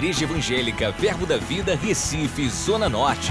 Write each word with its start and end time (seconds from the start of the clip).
Igreja 0.00 0.24
Evangélica 0.24 0.90
Verbo 0.92 1.26
da 1.26 1.36
Vida, 1.36 1.76
Recife, 1.76 2.48
Zona 2.48 2.88
Norte. 2.88 3.30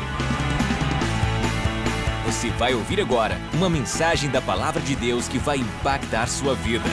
Você 2.28 2.52
vai 2.52 2.76
ouvir 2.76 3.02
agora 3.02 3.40
uma 3.56 3.68
mensagem 3.68 4.30
da 4.30 4.40
Palavra 4.40 4.80
de 4.80 4.96
Deus 4.96 5.28
que 5.28 5.40
vai 5.40 5.58
impactar 5.58 6.28
sua 6.28 6.54
vida. 6.54 6.86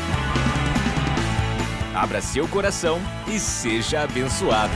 Abra 1.95 2.23
seu 2.23 2.49
coração 2.49 2.99
e 3.29 3.39
seja 3.39 4.01
abençoado. 4.01 4.73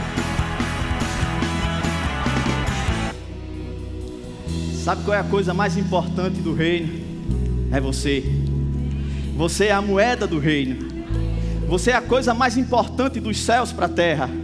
Sabe 4.84 5.02
qual 5.04 5.16
é 5.16 5.20
a 5.20 5.24
coisa 5.24 5.54
mais 5.54 5.78
importante 5.78 6.42
do 6.42 6.52
reino? 6.52 7.72
É 7.72 7.80
você. 7.80 8.22
Você 9.34 9.68
é 9.68 9.72
a 9.72 9.80
moeda 9.80 10.26
do 10.26 10.38
reino. 10.38 10.90
Você 11.68 11.90
é 11.90 11.96
a 11.96 12.02
coisa 12.02 12.34
mais 12.34 12.58
importante 12.58 13.18
dos 13.18 13.38
céus 13.40 13.72
para 13.72 13.86
a 13.86 13.88
terra. 13.88 14.39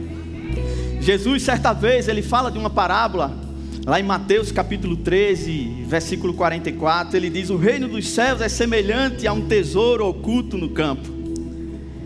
Jesus, 1.07 1.45
certa 1.45 1.73
vez, 1.73 2.09
ele 2.09 2.21
fala 2.21 2.51
de 2.51 2.59
uma 2.59 2.69
parábola, 2.69 3.33
lá 3.87 4.01
em 4.01 4.03
Mateus 4.03 4.51
capítulo 4.51 4.97
13, 4.97 5.85
versículo 5.87 6.35
44, 6.35 7.17
ele 7.17 7.31
diz: 7.31 7.49
O 7.49 7.57
reino 7.57 7.87
dos 7.87 8.09
céus 8.09 8.41
é 8.41 8.49
semelhante 8.49 9.25
a 9.25 9.33
um 9.33 9.47
tesouro 9.47 10.05
oculto 10.05 10.59
no 10.59 10.71
campo, 10.71 11.09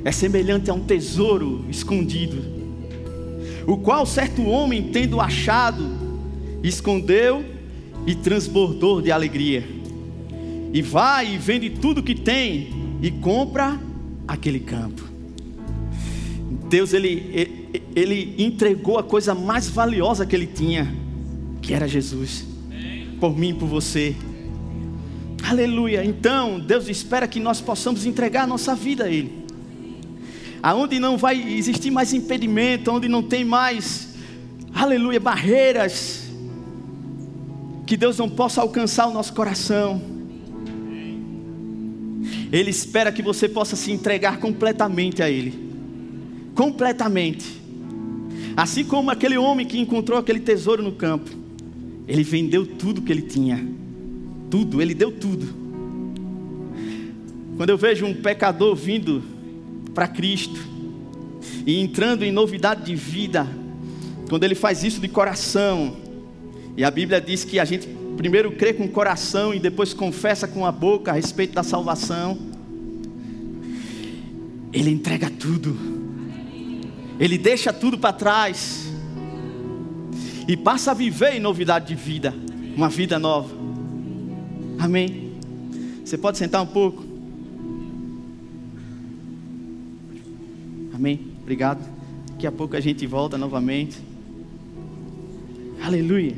é 0.04 0.12
semelhante 0.12 0.70
a 0.70 0.74
um 0.74 0.80
tesouro 0.80 1.64
escondido, 1.70 2.44
o 3.66 3.78
qual 3.78 4.04
certo 4.04 4.42
homem, 4.42 4.90
tendo 4.92 5.18
achado, 5.18 5.82
escondeu 6.62 7.42
e 8.06 8.14
transbordou 8.14 9.00
de 9.00 9.10
alegria, 9.10 9.66
e 10.74 10.82
vai 10.82 11.36
e 11.36 11.38
vende 11.38 11.70
tudo 11.70 12.02
que 12.02 12.14
tem 12.14 12.68
e 13.00 13.10
compra 13.10 13.80
aquele 14.28 14.60
campo. 14.60 15.09
Deus 16.70 16.94
ele, 16.94 17.68
ele 17.96 18.36
entregou 18.38 18.96
a 18.96 19.02
coisa 19.02 19.34
mais 19.34 19.68
valiosa 19.68 20.24
que 20.24 20.36
ele 20.36 20.46
tinha, 20.46 20.94
que 21.60 21.74
era 21.74 21.88
Jesus, 21.88 22.46
por 23.18 23.36
mim 23.36 23.50
e 23.50 23.54
por 23.54 23.66
você. 23.66 24.14
Aleluia. 25.42 26.04
Então, 26.04 26.60
Deus 26.60 26.88
espera 26.88 27.26
que 27.26 27.40
nós 27.40 27.60
possamos 27.60 28.06
entregar 28.06 28.44
a 28.44 28.46
nossa 28.46 28.72
vida 28.76 29.04
a 29.04 29.10
Ele. 29.10 29.46
Aonde 30.62 31.00
não 31.00 31.16
vai 31.16 31.42
existir 31.54 31.90
mais 31.90 32.12
impedimento, 32.12 32.92
onde 32.92 33.08
não 33.08 33.22
tem 33.22 33.44
mais, 33.44 34.14
aleluia, 34.72 35.18
barreiras, 35.18 36.30
que 37.84 37.96
Deus 37.96 38.16
não 38.16 38.28
possa 38.28 38.60
alcançar 38.60 39.08
o 39.08 39.12
nosso 39.12 39.32
coração. 39.32 40.00
Ele 42.52 42.70
espera 42.70 43.10
que 43.10 43.22
você 43.22 43.48
possa 43.48 43.74
se 43.74 43.90
entregar 43.90 44.38
completamente 44.38 45.20
a 45.20 45.28
Ele 45.28 45.69
completamente. 46.60 47.58
Assim 48.54 48.84
como 48.84 49.10
aquele 49.10 49.38
homem 49.38 49.66
que 49.66 49.78
encontrou 49.78 50.18
aquele 50.18 50.40
tesouro 50.40 50.82
no 50.82 50.92
campo, 50.92 51.30
ele 52.06 52.22
vendeu 52.22 52.66
tudo 52.66 53.00
que 53.00 53.10
ele 53.10 53.22
tinha, 53.22 53.66
tudo, 54.50 54.82
ele 54.82 54.92
deu 54.92 55.10
tudo. 55.10 55.48
Quando 57.56 57.70
eu 57.70 57.78
vejo 57.78 58.04
um 58.04 58.12
pecador 58.12 58.76
vindo 58.76 59.22
para 59.94 60.06
Cristo 60.06 60.60
e 61.66 61.80
entrando 61.80 62.26
em 62.26 62.30
novidade 62.30 62.84
de 62.84 62.94
vida, 62.94 63.46
quando 64.28 64.44
ele 64.44 64.54
faz 64.54 64.84
isso 64.84 65.00
de 65.00 65.08
coração, 65.08 65.96
e 66.76 66.84
a 66.84 66.90
Bíblia 66.90 67.22
diz 67.22 67.42
que 67.42 67.58
a 67.58 67.64
gente 67.64 67.88
primeiro 68.18 68.52
crê 68.52 68.74
com 68.74 68.84
o 68.84 68.90
coração 68.90 69.54
e 69.54 69.58
depois 69.58 69.94
confessa 69.94 70.46
com 70.46 70.66
a 70.66 70.72
boca 70.72 71.10
a 71.10 71.14
respeito 71.14 71.54
da 71.54 71.62
salvação, 71.62 72.36
ele 74.74 74.90
entrega 74.90 75.30
tudo 75.30 75.99
ele 77.20 77.36
deixa 77.36 77.70
tudo 77.70 77.98
para 77.98 78.14
trás 78.14 78.90
e 80.48 80.56
passa 80.56 80.92
a 80.92 80.94
viver 80.94 81.34
em 81.34 81.40
novidade 81.40 81.88
de 81.88 81.94
vida, 81.94 82.34
uma 82.74 82.88
vida 82.88 83.18
nova. 83.18 83.54
Amém. 84.78 85.34
Você 86.02 86.16
pode 86.16 86.38
sentar 86.38 86.62
um 86.62 86.66
pouco? 86.66 87.04
Amém. 90.94 91.20
Obrigado. 91.42 91.86
Daqui 92.30 92.46
a 92.46 92.52
pouco 92.52 92.74
a 92.74 92.80
gente 92.80 93.06
volta 93.06 93.36
novamente. 93.36 93.98
Aleluia. 95.82 96.34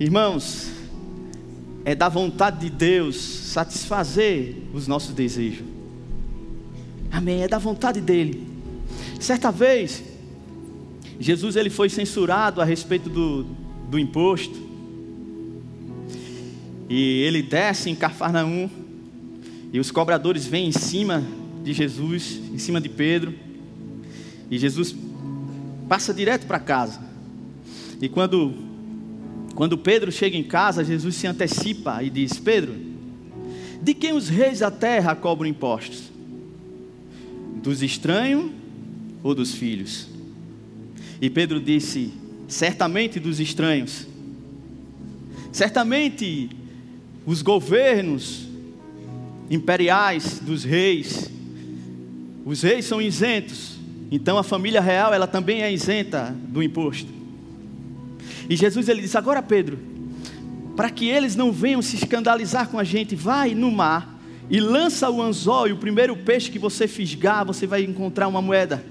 Irmãos, 0.00 0.68
é 1.84 1.94
da 1.94 2.08
vontade 2.08 2.58
de 2.58 2.70
Deus 2.70 3.16
satisfazer 3.16 4.56
os 4.74 4.88
nossos 4.88 5.14
desejos. 5.14 5.71
Amém. 7.12 7.42
É 7.42 7.48
da 7.48 7.58
vontade 7.58 8.00
dele. 8.00 8.46
Certa 9.20 9.52
vez, 9.52 10.02
Jesus 11.20 11.54
ele 11.54 11.68
foi 11.68 11.90
censurado 11.90 12.60
a 12.60 12.64
respeito 12.64 13.10
do, 13.10 13.44
do 13.90 13.98
imposto. 13.98 14.56
E 16.88 17.20
ele 17.22 17.42
desce 17.42 17.90
em 17.90 17.94
Cafarnaum. 17.94 18.68
E 19.72 19.78
os 19.78 19.90
cobradores 19.90 20.46
vêm 20.46 20.68
em 20.68 20.72
cima 20.72 21.22
de 21.62 21.72
Jesus, 21.72 22.40
em 22.52 22.58
cima 22.58 22.80
de 22.80 22.88
Pedro. 22.88 23.34
E 24.50 24.58
Jesus 24.58 24.94
passa 25.88 26.12
direto 26.12 26.46
para 26.46 26.58
casa. 26.58 27.00
E 28.00 28.08
quando, 28.08 28.52
quando 29.54 29.78
Pedro 29.78 30.10
chega 30.10 30.36
em 30.36 30.42
casa, 30.42 30.84
Jesus 30.84 31.14
se 31.14 31.26
antecipa 31.26 32.02
e 32.02 32.10
diz: 32.10 32.38
Pedro, 32.38 32.74
de 33.80 33.94
quem 33.94 34.12
os 34.12 34.28
reis 34.28 34.58
da 34.58 34.70
terra 34.70 35.14
cobram 35.14 35.48
impostos? 35.48 36.11
Dos 37.62 37.82
estranhos 37.82 38.50
ou 39.22 39.34
dos 39.34 39.54
filhos? 39.54 40.08
E 41.20 41.30
Pedro 41.30 41.60
disse: 41.60 42.12
certamente 42.48 43.18
dos 43.20 43.40
estranhos. 43.40 44.06
Certamente 45.52 46.50
os 47.24 47.42
governos 47.42 48.48
imperiais 49.50 50.40
dos 50.40 50.64
reis, 50.64 51.30
os 52.44 52.62
reis 52.62 52.84
são 52.84 53.00
isentos. 53.00 53.78
Então 54.10 54.36
a 54.36 54.42
família 54.42 54.80
real 54.80 55.14
ela 55.14 55.26
também 55.26 55.62
é 55.62 55.72
isenta 55.72 56.36
do 56.48 56.62
imposto. 56.62 57.10
E 58.48 58.56
Jesus 58.56 58.88
ele 58.88 59.02
disse: 59.02 59.16
agora 59.16 59.42
Pedro, 59.42 59.78
para 60.76 60.90
que 60.90 61.08
eles 61.08 61.36
não 61.36 61.52
venham 61.52 61.80
se 61.80 61.96
escandalizar 61.96 62.68
com 62.68 62.78
a 62.78 62.84
gente, 62.84 63.14
vai 63.14 63.54
no 63.54 63.70
mar 63.70 64.11
e 64.50 64.60
lança 64.60 65.10
o 65.10 65.22
anzol, 65.22 65.68
e 65.68 65.72
o 65.72 65.76
primeiro 65.76 66.16
peixe 66.16 66.50
que 66.50 66.58
você 66.58 66.86
fisgar, 66.86 67.44
você 67.44 67.66
vai 67.66 67.82
encontrar 67.82 68.28
uma 68.28 68.42
moeda. 68.42 68.84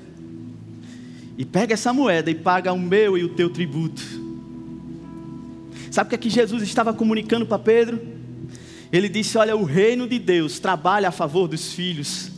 E 1.37 1.45
pega 1.45 1.73
essa 1.73 1.93
moeda 1.93 2.29
e 2.29 2.35
paga 2.35 2.73
o 2.73 2.79
meu 2.79 3.17
e 3.17 3.23
o 3.23 3.29
teu 3.29 3.49
tributo. 3.49 4.01
Sabe 5.89 6.07
o 6.07 6.09
que, 6.09 6.15
é 6.15 6.17
que 6.17 6.29
Jesus 6.29 6.63
estava 6.63 6.93
comunicando 6.93 7.45
para 7.45 7.59
Pedro? 7.59 8.01
Ele 8.91 9.09
disse: 9.09 9.37
Olha, 9.37 9.55
o 9.55 9.63
reino 9.63 10.07
de 10.07 10.19
Deus 10.19 10.59
trabalha 10.59 11.09
a 11.09 11.11
favor 11.11 11.47
dos 11.47 11.73
filhos. 11.73 12.31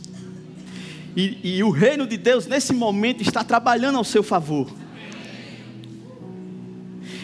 E, 1.16 1.56
e 1.56 1.62
o 1.62 1.70
reino 1.70 2.06
de 2.06 2.16
Deus, 2.16 2.46
nesse 2.46 2.72
momento, 2.72 3.22
está 3.22 3.44
trabalhando 3.44 3.98
ao 3.98 4.04
seu 4.04 4.22
favor. 4.22 4.70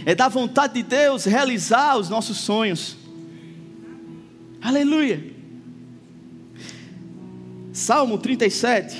É 0.06 0.14
da 0.14 0.28
vontade 0.28 0.74
de 0.74 0.82
Deus 0.82 1.24
realizar 1.24 1.96
os 1.96 2.08
nossos 2.08 2.38
sonhos. 2.38 2.96
Aleluia. 4.62 5.29
Salmo 7.80 8.18
37, 8.18 8.94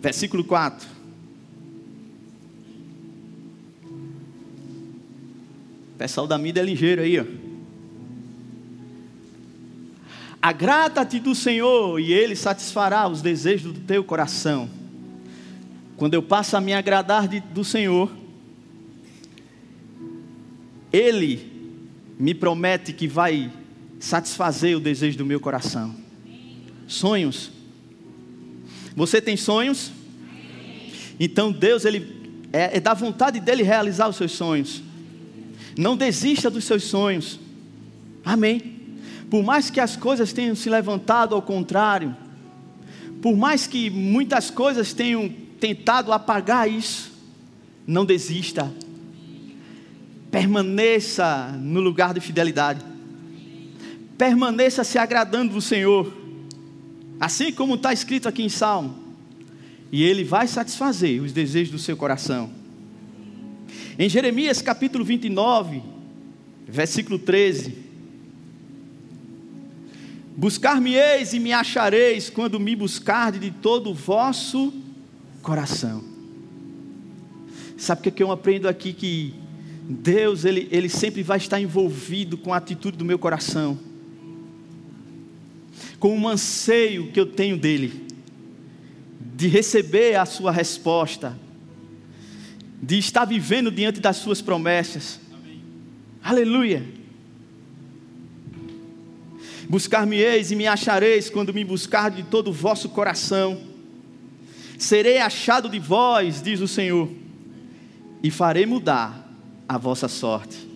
versículo 0.00 0.42
4. 0.42 0.88
O 5.92 5.98
pessoal 5.98 6.26
da 6.26 6.38
mídia 6.38 6.62
é 6.62 6.64
ligeiro 6.64 7.02
aí, 7.02 7.20
ó. 7.20 7.24
Agrada-te 10.40 11.20
do 11.20 11.34
Senhor 11.34 12.00
e 12.00 12.10
Ele 12.10 12.34
satisfará 12.34 13.06
os 13.06 13.20
desejos 13.20 13.74
do 13.74 13.80
teu 13.80 14.02
coração. 14.02 14.70
Quando 15.98 16.14
eu 16.14 16.22
passo 16.22 16.56
a 16.56 16.62
me 16.62 16.72
agradar 16.72 17.28
de, 17.28 17.40
do 17.40 17.62
Senhor, 17.62 18.10
Ele 20.90 21.52
me 22.18 22.32
promete 22.32 22.90
que 22.94 23.06
vai 23.06 23.52
satisfazer 24.04 24.76
o 24.76 24.80
desejo 24.80 25.16
do 25.16 25.24
meu 25.24 25.40
coração. 25.40 25.94
Sonhos. 26.86 27.50
Você 28.94 29.18
tem 29.18 29.34
sonhos? 29.34 29.90
Então 31.18 31.50
Deus 31.50 31.86
ele 31.86 32.36
é, 32.52 32.76
é 32.76 32.80
da 32.80 32.92
vontade 32.92 33.40
dele 33.40 33.62
realizar 33.62 34.06
os 34.06 34.16
seus 34.16 34.32
sonhos. 34.32 34.82
Não 35.76 35.96
desista 35.96 36.50
dos 36.50 36.64
seus 36.64 36.84
sonhos. 36.84 37.40
Amém. 38.22 38.74
Por 39.30 39.42
mais 39.42 39.70
que 39.70 39.80
as 39.80 39.96
coisas 39.96 40.34
tenham 40.34 40.54
se 40.54 40.68
levantado 40.68 41.34
ao 41.34 41.40
contrário, 41.40 42.14
por 43.22 43.34
mais 43.34 43.66
que 43.66 43.88
muitas 43.88 44.50
coisas 44.50 44.92
tenham 44.92 45.30
tentado 45.58 46.12
apagar 46.12 46.70
isso, 46.70 47.10
não 47.86 48.04
desista. 48.04 48.70
Permaneça 50.30 51.48
no 51.58 51.80
lugar 51.80 52.12
de 52.12 52.20
fidelidade 52.20 52.93
permaneça 54.18 54.84
se 54.84 54.98
agradando 54.98 55.54
do 55.54 55.60
Senhor. 55.60 56.12
Assim 57.18 57.52
como 57.52 57.74
está 57.74 57.92
escrito 57.92 58.28
aqui 58.28 58.42
em 58.42 58.48
Salmo. 58.48 58.94
E 59.90 60.02
Ele 60.02 60.24
vai 60.24 60.46
satisfazer 60.46 61.22
os 61.22 61.32
desejos 61.32 61.70
do 61.72 61.78
seu 61.78 61.96
coração. 61.96 62.50
Em 63.98 64.08
Jeremias 64.08 64.60
capítulo 64.60 65.04
29, 65.04 65.82
versículo 66.66 67.18
13. 67.18 67.84
Buscar-me-eis 70.36 71.32
e 71.32 71.38
me 71.38 71.52
achareis 71.52 72.28
quando 72.28 72.58
me 72.58 72.74
buscardes 72.74 73.40
de 73.40 73.52
todo 73.52 73.90
o 73.90 73.94
vosso 73.94 74.72
coração. 75.42 76.02
Sabe 77.76 78.08
o 78.08 78.12
que 78.12 78.22
eu 78.22 78.32
aprendo 78.32 78.68
aqui? 78.68 78.92
Que 78.92 79.34
Deus, 79.88 80.44
ele, 80.44 80.68
ele 80.72 80.88
sempre 80.88 81.22
vai 81.22 81.38
estar 81.38 81.60
envolvido 81.60 82.36
com 82.36 82.52
a 82.52 82.56
atitude 82.56 82.96
do 82.96 83.04
meu 83.04 83.18
coração, 83.18 83.78
com 86.04 86.20
o 86.20 86.28
anseio 86.28 87.10
que 87.12 87.18
eu 87.18 87.24
tenho 87.24 87.56
dele, 87.56 88.06
de 89.34 89.48
receber 89.48 90.16
a 90.16 90.26
sua 90.26 90.52
resposta, 90.52 91.34
de 92.82 92.98
estar 92.98 93.24
vivendo 93.24 93.70
diante 93.70 94.00
das 94.00 94.18
suas 94.18 94.42
promessas. 94.42 95.18
Amém. 95.32 95.62
Aleluia. 96.22 96.84
Buscar-me-eis 99.66 100.50
e 100.50 100.56
me 100.56 100.66
achareis 100.66 101.30
quando 101.30 101.54
me 101.54 101.64
buscar 101.64 102.10
de 102.10 102.22
todo 102.22 102.48
o 102.48 102.52
vosso 102.52 102.90
coração. 102.90 103.62
Serei 104.78 105.16
achado 105.16 105.70
de 105.70 105.78
vós, 105.78 106.42
diz 106.42 106.60
o 106.60 106.68
Senhor, 106.68 107.08
e 108.22 108.30
farei 108.30 108.66
mudar 108.66 109.26
a 109.66 109.78
vossa 109.78 110.06
sorte. 110.06 110.68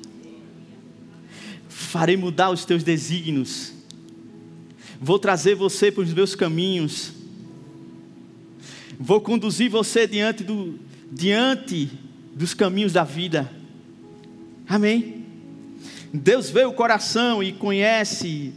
Farei 1.68 2.16
mudar 2.16 2.48
os 2.48 2.64
teus 2.64 2.82
desígnios. 2.82 3.76
Vou 5.00 5.18
trazer 5.18 5.54
você 5.54 5.92
para 5.92 6.02
os 6.02 6.12
meus 6.12 6.34
caminhos. 6.34 7.12
Vou 8.98 9.20
conduzir 9.20 9.70
você 9.70 10.06
diante, 10.06 10.42
do, 10.42 10.78
diante 11.10 11.88
dos 12.34 12.52
caminhos 12.52 12.92
da 12.92 13.04
vida. 13.04 13.50
Amém? 14.68 15.24
Deus 16.12 16.50
vê 16.50 16.64
o 16.64 16.72
coração 16.72 17.42
e 17.42 17.52
conhece 17.52 18.52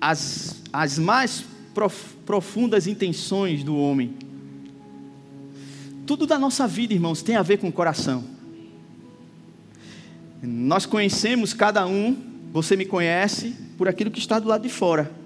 as, 0.00 0.62
as 0.72 0.98
mais 0.98 1.44
prof, 1.74 2.14
profundas 2.24 2.86
intenções 2.86 3.62
do 3.62 3.76
homem. 3.76 4.14
Tudo 6.06 6.26
da 6.26 6.38
nossa 6.38 6.66
vida, 6.66 6.94
irmãos, 6.94 7.22
tem 7.22 7.36
a 7.36 7.42
ver 7.42 7.58
com 7.58 7.68
o 7.68 7.72
coração. 7.72 8.24
Nós 10.42 10.86
conhecemos 10.86 11.52
cada 11.52 11.86
um, 11.86 12.16
você 12.50 12.76
me 12.76 12.84
conhece 12.84 13.54
por 13.76 13.88
aquilo 13.88 14.10
que 14.10 14.18
está 14.18 14.38
do 14.38 14.48
lado 14.48 14.62
de 14.62 14.68
fora. 14.68 15.21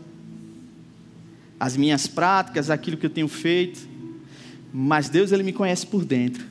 As 1.59 1.77
minhas 1.77 2.07
práticas, 2.07 2.71
aquilo 2.71 2.97
que 2.97 3.07
eu 3.07 3.11
tenho 3.11 3.29
feito. 3.29 3.89
Mas 4.73 5.09
Deus, 5.09 5.33
Ele 5.33 5.43
me 5.43 5.53
conhece 5.53 5.87
por 5.87 6.05
dentro. 6.05 6.45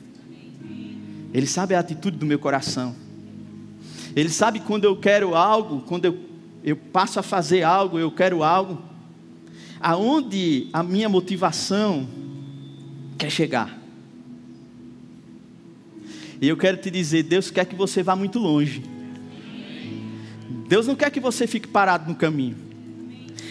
Ele 1.32 1.46
sabe 1.46 1.74
a 1.74 1.80
atitude 1.80 2.16
do 2.16 2.26
meu 2.26 2.38
coração. 2.38 2.94
Ele 4.14 4.30
sabe 4.30 4.60
quando 4.60 4.84
eu 4.84 4.96
quero 4.96 5.34
algo, 5.34 5.82
quando 5.82 6.06
eu, 6.06 6.18
eu 6.64 6.76
passo 6.76 7.20
a 7.20 7.22
fazer 7.22 7.62
algo, 7.62 7.98
eu 7.98 8.10
quero 8.10 8.42
algo. 8.42 8.82
Aonde 9.78 10.68
a 10.72 10.82
minha 10.82 11.08
motivação 11.08 12.08
quer 13.18 13.30
chegar. 13.30 13.78
E 16.40 16.48
eu 16.48 16.56
quero 16.56 16.78
te 16.78 16.90
dizer: 16.90 17.24
Deus 17.24 17.50
quer 17.50 17.66
que 17.66 17.74
você 17.74 18.02
vá 18.02 18.16
muito 18.16 18.38
longe. 18.38 18.82
Deus 20.68 20.86
não 20.86 20.96
quer 20.96 21.10
que 21.10 21.20
você 21.20 21.46
fique 21.46 21.68
parado 21.68 22.08
no 22.08 22.16
caminho. 22.16 22.65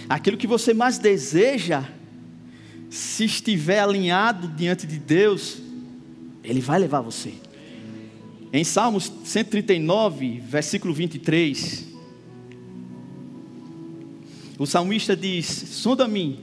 Aquilo 0.07 0.37
que 0.37 0.47
você 0.47 0.73
mais 0.73 0.97
deseja, 0.97 1.83
se 2.89 3.25
estiver 3.25 3.79
alinhado 3.79 4.47
diante 4.47 4.85
de 4.85 4.99
Deus, 4.99 5.57
Ele 6.43 6.61
vai 6.61 6.79
levar 6.79 7.01
você. 7.01 7.33
Em 8.53 8.63
Salmos 8.63 9.11
139, 9.25 10.39
versículo 10.39 10.93
23, 10.93 11.85
o 14.57 14.65
salmista 14.65 15.15
diz: 15.15 15.45
Sonda-me, 15.45 16.39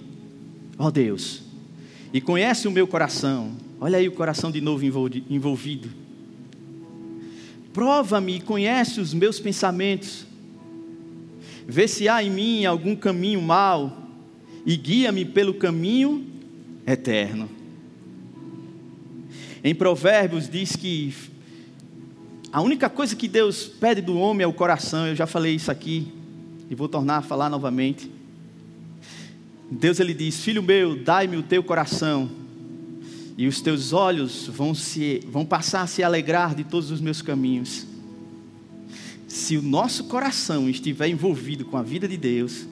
ó 0.79 0.91
Deus, 0.91 1.43
e 2.13 2.21
conhece 2.21 2.69
o 2.69 2.71
meu 2.71 2.87
coração. 2.87 3.53
Olha 3.81 3.99
aí 3.99 4.07
o 4.07 4.13
coração 4.13 4.51
de 4.51 4.61
novo 4.61 4.85
envolvido. 4.85 5.89
Prova-me 7.73 8.37
e 8.37 8.41
conhece 8.41 9.01
os 9.01 9.15
meus 9.15 9.41
pensamentos. 9.41 10.27
Vê 11.67 11.87
se 11.87 12.09
há 12.09 12.23
em 12.23 12.31
mim 12.31 12.65
algum 12.65 12.95
caminho 12.97 13.41
mau 13.41 14.09
e 14.67 14.77
guia-me 14.77 15.25
pelo 15.25 15.55
caminho 15.55 16.27
eterno. 16.87 17.49
Em 19.65 19.75
Provérbios 19.75 20.49
diz 20.49 20.75
que 20.75 21.15
a 22.53 22.61
única 22.61 22.91
coisa 22.91 23.15
que 23.15 23.29
Deus 23.29 23.67
pede 23.67 24.01
do 24.01 24.19
homem 24.19 24.45
é 24.45 24.47
o 24.47 24.53
coração. 24.53 25.07
Eu 25.07 25.15
já 25.15 25.27
falei 25.27 25.55
isso 25.55 25.71
aqui 25.71 26.13
e 26.69 26.75
vou 26.75 26.89
tornar 26.89 27.19
a 27.19 27.23
falar 27.23 27.49
novamente. 27.49 28.11
Deus 29.71 30.01
ele 30.01 30.13
diz: 30.13 30.41
Filho 30.41 30.63
meu, 30.63 30.97
dai-me 31.03 31.37
o 31.37 31.43
teu 31.43 31.63
coração 31.63 32.31
e 33.37 33.47
os 33.47 33.61
teus 33.61 33.93
olhos 33.93 34.47
vão, 34.49 34.75
se, 34.75 35.21
vão 35.27 35.45
passar 35.45 35.83
a 35.83 35.87
se 35.87 36.03
alegrar 36.03 36.55
de 36.55 36.65
todos 36.65 36.91
os 36.91 37.01
meus 37.01 37.23
caminhos. 37.23 37.87
Se 39.33 39.57
o 39.57 39.63
nosso 39.63 40.05
coração 40.05 40.69
estiver 40.69 41.09
envolvido 41.09 41.65
com 41.65 41.79
a 41.79 41.83
vida 41.83 42.07
de 42.07 42.19
Deus, 42.19 42.67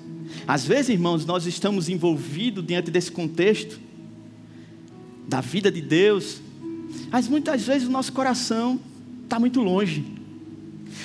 às 0.47 0.63
vezes, 0.63 0.91
irmãos, 0.91 1.25
nós 1.25 1.47
estamos 1.47 1.89
envolvidos 1.89 2.63
diante 2.63 2.91
desse 2.91 3.11
contexto 3.11 3.81
da 5.27 5.41
vida 5.41 5.73
de 5.73 5.81
Deus, 5.81 6.43
mas 7.11 7.27
muitas 7.27 7.63
vezes 7.63 7.89
o 7.89 7.91
nosso 7.91 8.13
coração 8.13 8.79
está 9.25 9.41
muito 9.41 9.63
longe. 9.63 10.05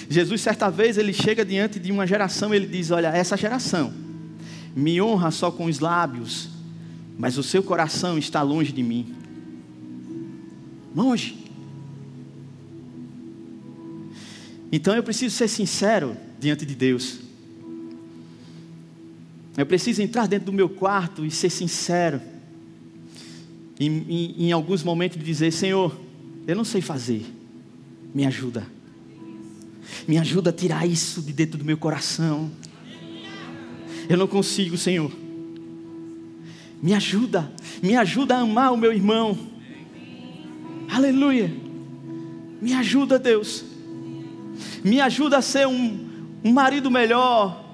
Jesus, 0.09 0.41
certa 0.41 0.69
vez, 0.69 0.97
ele 0.97 1.13
chega 1.13 1.45
diante 1.45 1.79
de 1.79 1.89
uma 1.89 2.05
geração 2.05 2.53
ele 2.53 2.67
diz: 2.67 2.91
Olha, 2.91 3.07
essa 3.07 3.37
geração 3.37 3.93
me 4.75 5.01
honra 5.01 5.31
só 5.31 5.49
com 5.49 5.67
os 5.67 5.79
lábios, 5.79 6.49
mas 7.17 7.37
o 7.37 7.43
seu 7.43 7.63
coração 7.63 8.17
está 8.17 8.41
longe 8.41 8.73
de 8.73 8.83
mim 8.83 9.15
longe. 10.93 11.44
Então 14.75 14.93
eu 14.93 15.01
preciso 15.01 15.33
ser 15.33 15.47
sincero 15.47 16.17
diante 16.37 16.65
de 16.65 16.75
Deus. 16.75 17.19
Eu 19.55 19.65
preciso 19.65 20.01
entrar 20.01 20.27
dentro 20.27 20.47
do 20.47 20.51
meu 20.51 20.67
quarto 20.67 21.25
e 21.25 21.31
ser 21.31 21.49
sincero. 21.49 22.21
Em, 23.79 23.87
em, 23.87 24.47
em 24.47 24.51
alguns 24.51 24.83
momentos 24.83 25.23
dizer: 25.23 25.53
Senhor, 25.53 25.97
eu 26.45 26.57
não 26.57 26.65
sei 26.65 26.81
fazer, 26.81 27.25
me 28.13 28.25
ajuda. 28.25 28.67
Me 30.05 30.17
ajuda 30.17 30.49
a 30.49 30.53
tirar 30.53 30.85
isso 30.85 31.21
de 31.21 31.31
dentro 31.31 31.57
do 31.57 31.63
meu 31.63 31.77
coração. 31.77 32.51
Eu 34.09 34.17
não 34.17 34.27
consigo, 34.27 34.75
Senhor. 34.75 35.09
Me 36.83 36.93
ajuda, 36.93 37.49
me 37.81 37.95
ajuda 37.95 38.35
a 38.35 38.39
amar 38.41 38.73
o 38.73 38.77
meu 38.77 38.91
irmão. 38.91 39.37
Aleluia. 40.89 41.49
Me 42.61 42.73
ajuda, 42.73 43.17
Deus. 43.17 43.74
Me 44.85 45.01
ajuda 45.01 45.39
a 45.39 45.41
ser 45.41 45.65
um, 45.65 46.37
um 46.43 46.53
marido 46.53 46.91
melhor, 46.91 47.65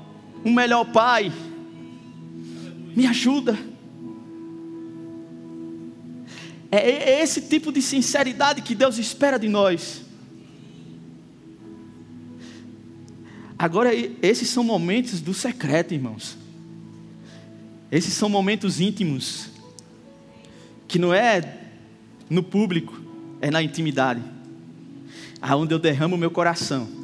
um 0.46 0.54
melhor 0.54 0.86
pai. 0.86 1.30
Me 2.96 3.06
ajuda. 3.06 3.60
É, 6.72 6.78
é 6.78 7.22
esse 7.22 7.42
tipo 7.42 7.70
de 7.70 7.82
sinceridade 7.82 8.62
que 8.62 8.74
Deus 8.74 8.98
espera 8.98 9.38
de 9.38 9.50
nós. 9.50 10.06
Agora, 13.60 13.92
esses 14.22 14.48
são 14.48 14.64
momentos 14.64 15.20
do 15.20 15.34
secreto, 15.34 15.94
irmãos. 15.94 16.38
Esses 17.92 18.14
são 18.14 18.30
momentos 18.30 18.80
íntimos, 18.80 19.50
que 20.88 20.98
não 20.98 21.14
é 21.14 21.60
no 22.30 22.42
público, 22.42 23.02
é 23.42 23.52
na 23.52 23.62
intimidade, 23.62 24.24
aonde 25.42 25.74
eu 25.74 25.78
derramo 25.78 26.16
meu 26.16 26.32
coração 26.32 27.01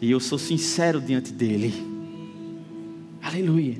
e 0.00 0.10
eu 0.10 0.18
sou 0.18 0.38
sincero 0.38 1.00
diante 1.00 1.30
dele. 1.30 1.74
Aleluia. 3.20 3.76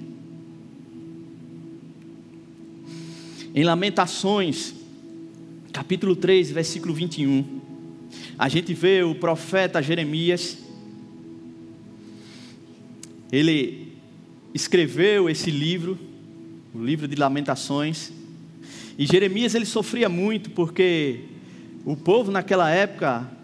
Em 3.55 3.65
Lamentações, 3.65 4.75
capítulo 5.73 6.15
3, 6.15 6.51
versículo 6.51 6.93
21, 6.93 7.61
a 8.39 8.49
gente 8.49 8.75
vê 8.75 9.03
o 9.03 9.15
profeta 9.15 9.83
Jeremias, 9.83 10.59
ele 13.33 13.93
escreveu 14.53 15.29
esse 15.29 15.51
livro, 15.51 15.99
o 16.75 16.85
livro 16.85 17.09
de 17.09 17.17
Lamentações, 17.17 18.13
e 18.99 19.07
Jeremias 19.07 19.55
ele 19.55 19.65
sofria 19.65 20.09
muito 20.09 20.51
porque 20.51 21.21
o 21.85 21.97
povo 21.97 22.31
naquela 22.31 22.71
época 22.71 23.40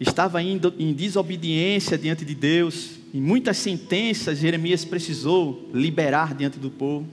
estava 0.00 0.42
indo 0.42 0.72
em 0.78 0.94
desobediência 0.94 1.98
diante 1.98 2.24
de 2.24 2.34
Deus, 2.34 2.92
e 3.12 3.20
muitas 3.20 3.58
sentenças 3.58 4.38
Jeremias 4.38 4.84
precisou 4.84 5.68
liberar 5.74 6.34
diante 6.34 6.58
do 6.58 6.70
povo, 6.70 7.06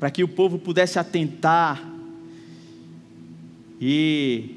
para 0.00 0.10
que 0.10 0.24
o 0.24 0.28
povo 0.28 0.58
pudesse 0.58 0.98
atentar 0.98 1.92
e, 3.80 4.56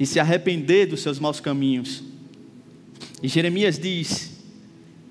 e 0.00 0.04
se 0.04 0.18
arrepender 0.18 0.86
dos 0.86 1.00
seus 1.00 1.18
maus 1.18 1.38
caminhos. 1.38 2.02
E 3.22 3.28
Jeremias 3.28 3.78
diz: 3.78 4.42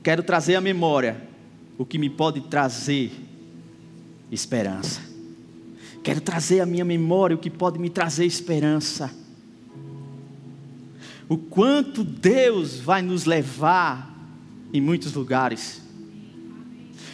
Quero 0.03 0.21
trazer 0.21 0.55
à 0.55 0.61
memória 0.61 1.21
o 1.77 1.85
que 1.85 1.97
me 1.97 2.09
pode 2.09 2.41
trazer 2.41 3.11
esperança. 4.31 5.01
Quero 6.03 6.21
trazer 6.21 6.59
à 6.59 6.65
minha 6.65 6.85
memória 6.85 7.35
o 7.35 7.39
que 7.39 7.49
pode 7.49 7.79
me 7.79 7.89
trazer 7.89 8.25
esperança. 8.25 9.24
O 11.27 11.37
quanto 11.37 12.03
Deus 12.03 12.79
vai 12.79 13.01
nos 13.01 13.25
levar 13.25 14.13
em 14.71 14.79
muitos 14.79 15.13
lugares. 15.13 15.81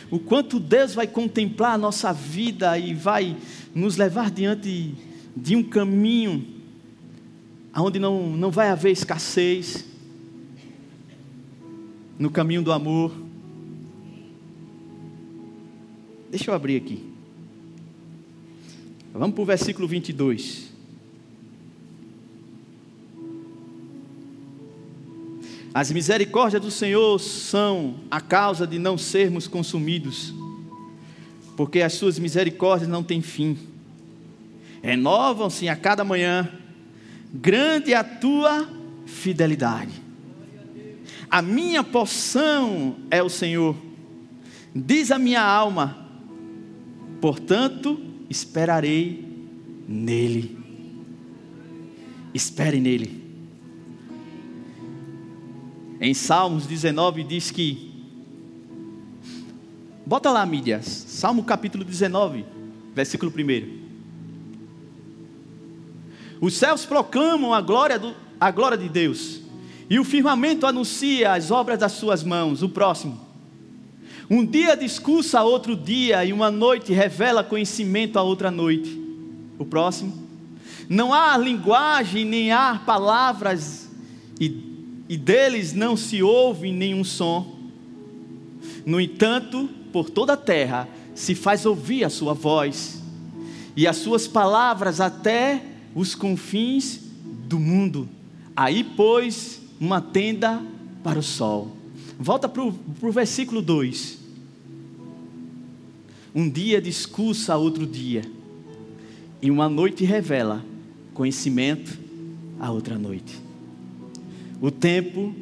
O 0.10 0.20
quanto 0.20 0.60
Deus 0.60 0.94
vai 0.94 1.08
contemplar 1.08 1.76
a 1.76 1.78
nossa 1.78 2.12
vida 2.12 2.78
e 2.78 2.94
vai 2.94 3.38
nos 3.74 3.96
levar 3.96 4.30
diante 4.30 4.94
de 5.36 5.56
um 5.56 5.64
caminho 5.64 6.46
onde 7.76 8.00
não, 8.00 8.36
não 8.36 8.52
vai 8.52 8.70
haver 8.70 8.92
escassez, 8.92 9.86
no 12.20 12.30
caminho 12.30 12.62
do 12.62 12.72
amor. 12.72 13.12
Deixa 16.30 16.52
eu 16.52 16.56
abrir 16.56 16.76
aqui. 16.76 17.04
Vamos 19.14 19.34
para 19.34 19.42
o 19.42 19.46
versículo 19.46 19.88
22. 19.88 20.71
As 25.74 25.90
misericórdias 25.90 26.62
do 26.62 26.70
Senhor 26.70 27.18
são 27.20 27.96
a 28.10 28.20
causa 28.20 28.68
de 28.68 28.78
não 28.78 28.98
sermos 28.98 29.48
consumidos, 29.48 30.34
porque 31.56 31.82
as 31.82 31.94
suas 31.94 32.20
misericórdias 32.20 32.90
não 32.90 33.02
têm 33.04 33.22
fim. 33.22 33.58
Renovam-se 34.84 35.70
a 35.70 35.76
cada 35.76 36.04
manhã, 36.04 36.50
grande 37.34 37.94
é 37.94 37.96
a 37.96 38.04
tua 38.04 38.68
fidelidade. 39.06 39.94
A 41.30 41.42
minha 41.42 41.82
porção 41.82 42.98
é 43.10 43.24
o 43.24 43.30
Senhor, 43.30 43.74
diz 44.76 45.10
a 45.10 45.18
minha 45.18 45.42
alma, 45.42 46.06
portanto 47.22 47.98
esperarei 48.30 49.26
nele. 49.88 50.58
Espere 52.34 52.82
nele. 52.82 53.21
Em 56.02 56.16
Salmos 56.16 56.66
19 56.66 57.24
diz 57.24 57.52
que. 57.52 57.92
Bota 60.04 60.32
lá, 60.32 60.44
mídias. 60.48 60.88
Salmo 60.88 61.44
capítulo 61.44 61.84
19, 61.84 62.44
versículo 62.96 63.32
1. 63.32 63.82
Os 66.42 66.56
céus 66.56 66.88
proclamam 66.88 67.54
a 67.54 67.62
glória, 67.62 68.00
do, 68.00 68.16
a 68.40 68.50
glória 68.50 68.76
de 68.76 68.90
Deus, 68.90 69.42
e 69.88 70.00
o 70.00 70.04
firmamento 70.04 70.66
anuncia 70.66 71.34
as 71.34 71.52
obras 71.52 71.78
das 71.78 71.92
suas 71.92 72.24
mãos. 72.24 72.64
O 72.64 72.70
próximo. 72.70 73.30
Um 74.28 74.44
dia 74.44 74.76
discursa 74.76 75.44
outro 75.44 75.76
dia, 75.76 76.26
e 76.26 76.34
uma 76.34 76.50
noite 76.50 76.92
revela 76.94 77.44
conhecimento 77.44 78.18
a 78.18 78.24
outra 78.24 78.50
noite. 78.50 79.00
O 79.60 79.66
próximo. 79.66 80.28
Não 80.90 81.14
há 81.14 81.38
linguagem, 81.38 82.26
nem 82.26 82.52
há 82.52 82.82
palavras, 82.84 83.88
e 84.40 84.71
e 85.12 85.18
deles 85.18 85.74
não 85.74 85.98
se 85.98 86.24
ouve 86.24 86.72
nenhum 86.72 87.04
som. 87.04 87.54
No 88.86 88.98
entanto, 88.98 89.70
por 89.92 90.10
toda 90.10 90.32
a 90.32 90.38
terra 90.38 90.88
se 91.14 91.36
faz 91.36 91.66
ouvir 91.66 92.06
a 92.06 92.10
sua 92.10 92.34
voz, 92.34 93.04
e 93.76 93.86
as 93.86 93.98
suas 93.98 94.26
palavras 94.26 95.02
até 95.02 95.62
os 95.94 96.16
confins 96.16 97.02
do 97.46 97.60
mundo. 97.60 98.08
Aí, 98.56 98.86
pois, 98.86 99.60
uma 99.82 100.00
tenda 100.00 100.64
para 101.04 101.20
o 101.20 101.24
sol. 101.24 101.76
Volta 102.18 102.48
para 102.48 102.64
o 102.64 103.12
versículo 103.12 103.62
2. 103.62 104.18
Um 106.34 106.50
dia 106.50 106.82
discursa 106.82 107.58
outro 107.58 107.86
dia, 107.86 108.22
e 109.42 109.52
uma 109.52 109.68
noite 109.68 110.06
revela 110.06 110.64
conhecimento 111.14 112.00
a 112.58 112.72
outra 112.72 112.98
noite 112.98 113.51
o 114.62 114.70
tempo 114.70 115.34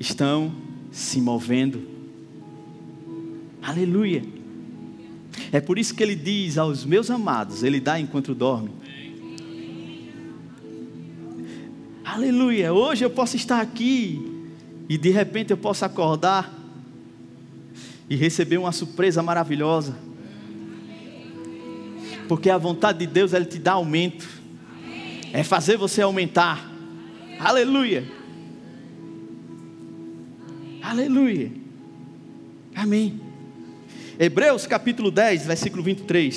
estão 0.00 0.52
se 0.90 1.20
movendo. 1.20 1.80
Aleluia. 3.62 4.24
É 5.52 5.60
por 5.60 5.78
isso 5.78 5.94
que 5.94 6.02
ele 6.02 6.16
diz 6.16 6.58
aos 6.58 6.84
meus 6.84 7.08
amados: 7.08 7.62
Ele 7.62 7.78
dá 7.78 8.00
enquanto 8.00 8.34
dorme. 8.34 8.70
Aleluia. 12.04 12.72
Hoje 12.72 13.04
eu 13.04 13.10
posso 13.10 13.36
estar 13.36 13.60
aqui 13.60 14.50
e 14.88 14.98
de 14.98 15.10
repente 15.10 15.52
eu 15.52 15.56
posso 15.56 15.84
acordar 15.84 16.52
e 18.10 18.16
receber 18.16 18.58
uma 18.58 18.72
surpresa 18.72 19.22
maravilhosa. 19.22 19.96
Porque 22.26 22.50
a 22.50 22.58
vontade 22.58 22.98
de 22.98 23.06
Deus 23.06 23.32
Ele 23.32 23.44
te 23.44 23.58
dar 23.58 23.72
aumento, 23.72 24.26
é 25.32 25.44
fazer 25.44 25.76
você 25.76 26.02
aumentar. 26.02 26.68
Aleluia. 27.38 28.16
Aleluia. 30.86 31.50
Amém. 32.72 33.20
Hebreus 34.16 34.68
capítulo 34.68 35.10
10, 35.10 35.44
versículo 35.44 35.82
23. 35.82 36.36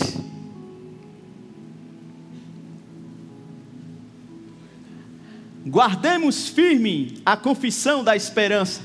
Guardemos 5.67 6.49
firme 6.49 7.21
a 7.23 7.37
confissão 7.37 8.03
da 8.03 8.15
esperança. 8.15 8.81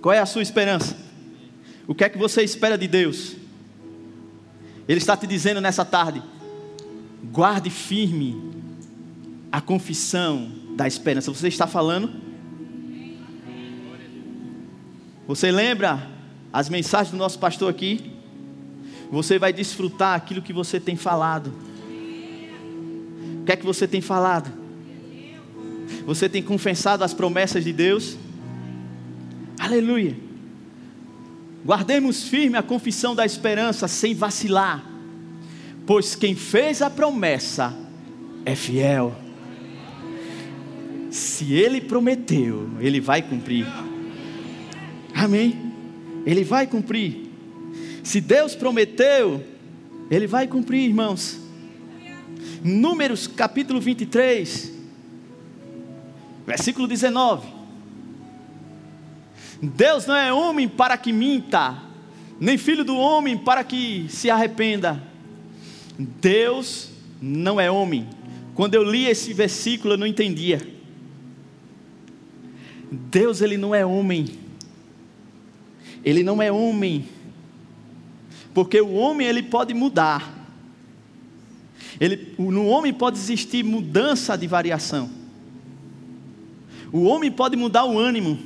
Qual 0.00 0.14
é 0.14 0.20
a 0.20 0.24
sua 0.24 0.40
esperança? 0.40 0.96
O 1.86 1.94
que 1.94 2.04
é 2.04 2.08
que 2.08 2.16
você 2.16 2.42
espera 2.42 2.78
de 2.78 2.88
Deus? 2.88 3.36
Ele 4.88 4.98
está 4.98 5.14
te 5.18 5.26
dizendo 5.26 5.60
nessa 5.60 5.84
tarde: 5.84 6.22
guarde 7.30 7.68
firme 7.68 8.54
a 9.52 9.60
confissão 9.60 10.50
da 10.74 10.88
esperança. 10.88 11.30
Você 11.30 11.46
está 11.46 11.66
falando 11.66 12.25
você 15.26 15.50
lembra 15.50 16.08
as 16.52 16.68
mensagens 16.68 17.10
do 17.10 17.16
nosso 17.16 17.38
pastor 17.38 17.70
aqui? 17.70 18.12
Você 19.10 19.38
vai 19.38 19.52
desfrutar 19.52 20.14
aquilo 20.14 20.42
que 20.42 20.52
você 20.52 20.78
tem 20.78 20.96
falado. 20.96 21.52
O 23.40 23.44
que 23.44 23.52
é 23.52 23.56
que 23.56 23.66
você 23.66 23.86
tem 23.86 24.00
falado? 24.00 24.50
Você 26.04 26.28
tem 26.28 26.42
confessado 26.42 27.02
as 27.04 27.12
promessas 27.12 27.64
de 27.64 27.72
Deus? 27.72 28.16
Aleluia. 29.58 30.16
Guardemos 31.64 32.24
firme 32.24 32.56
a 32.56 32.62
confissão 32.62 33.14
da 33.14 33.26
esperança 33.26 33.88
sem 33.88 34.14
vacilar, 34.14 34.84
pois 35.84 36.14
quem 36.14 36.36
fez 36.36 36.80
a 36.80 36.88
promessa 36.88 37.74
é 38.44 38.54
fiel. 38.54 39.16
Se 41.10 41.52
ele 41.54 41.80
prometeu, 41.80 42.68
ele 42.78 43.00
vai 43.00 43.20
cumprir. 43.22 43.66
Amém? 45.16 45.72
Ele 46.26 46.44
vai 46.44 46.66
cumprir. 46.66 47.30
Se 48.04 48.20
Deus 48.20 48.54
prometeu, 48.54 49.42
Ele 50.10 50.26
vai 50.26 50.46
cumprir, 50.46 50.88
irmãos. 50.88 51.40
Números 52.62 53.26
capítulo 53.26 53.80
23, 53.80 54.72
versículo 56.46 56.86
19. 56.86 57.48
Deus 59.62 60.06
não 60.06 60.14
é 60.14 60.30
homem 60.30 60.68
para 60.68 60.98
que 60.98 61.12
minta, 61.12 61.82
nem 62.38 62.58
filho 62.58 62.84
do 62.84 62.96
homem 62.96 63.38
para 63.38 63.64
que 63.64 64.06
se 64.10 64.28
arrependa. 64.28 65.02
Deus 65.98 66.90
não 67.22 67.58
é 67.58 67.70
homem. 67.70 68.06
Quando 68.54 68.74
eu 68.74 68.82
li 68.82 69.06
esse 69.06 69.32
versículo, 69.32 69.94
eu 69.94 69.98
não 69.98 70.06
entendia. 70.06 70.60
Deus, 73.10 73.40
ele 73.40 73.56
não 73.56 73.74
é 73.74 73.84
homem 73.84 74.45
ele 76.04 76.22
não 76.22 76.40
é 76.40 76.50
homem. 76.50 77.06
Porque 78.54 78.80
o 78.80 78.94
homem 78.94 79.26
ele 79.26 79.42
pode 79.42 79.74
mudar. 79.74 80.34
Ele, 82.00 82.34
no 82.38 82.66
homem 82.66 82.92
pode 82.92 83.18
existir 83.18 83.64
mudança 83.64 84.36
de 84.36 84.46
variação. 84.46 85.10
O 86.92 87.04
homem 87.04 87.30
pode 87.30 87.56
mudar 87.56 87.84
o 87.84 87.98
ânimo. 87.98 88.38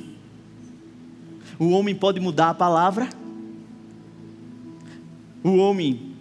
O 1.59 1.69
homem 1.69 1.93
pode 1.93 2.19
mudar 2.19 2.49
a 2.49 2.53
palavra. 2.53 3.07
O 5.43 5.57
homem 5.57 6.11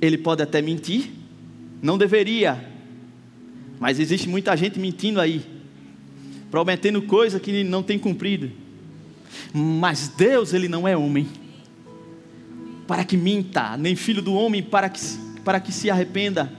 ele 0.00 0.18
pode 0.18 0.42
até 0.42 0.60
mentir, 0.60 1.10
não 1.82 1.96
deveria. 1.96 2.72
Mas 3.80 3.98
existe 3.98 4.28
muita 4.28 4.56
gente 4.56 4.78
mentindo 4.78 5.20
aí, 5.20 5.44
prometendo 6.50 7.02
coisa 7.02 7.40
que 7.40 7.64
não 7.64 7.82
tem 7.82 7.98
cumprido. 7.98 8.50
Mas 9.52 10.08
Deus, 10.08 10.52
ele 10.52 10.68
não 10.68 10.86
é 10.86 10.96
homem. 10.96 11.28
para 12.86 13.04
que 13.04 13.16
minta, 13.16 13.76
nem 13.76 13.96
filho 13.96 14.22
do 14.22 14.32
homem 14.32 14.62
para 14.62 14.88
que, 14.88 15.00
para 15.44 15.58
que 15.58 15.72
se 15.72 15.90
arrependa. 15.90 16.52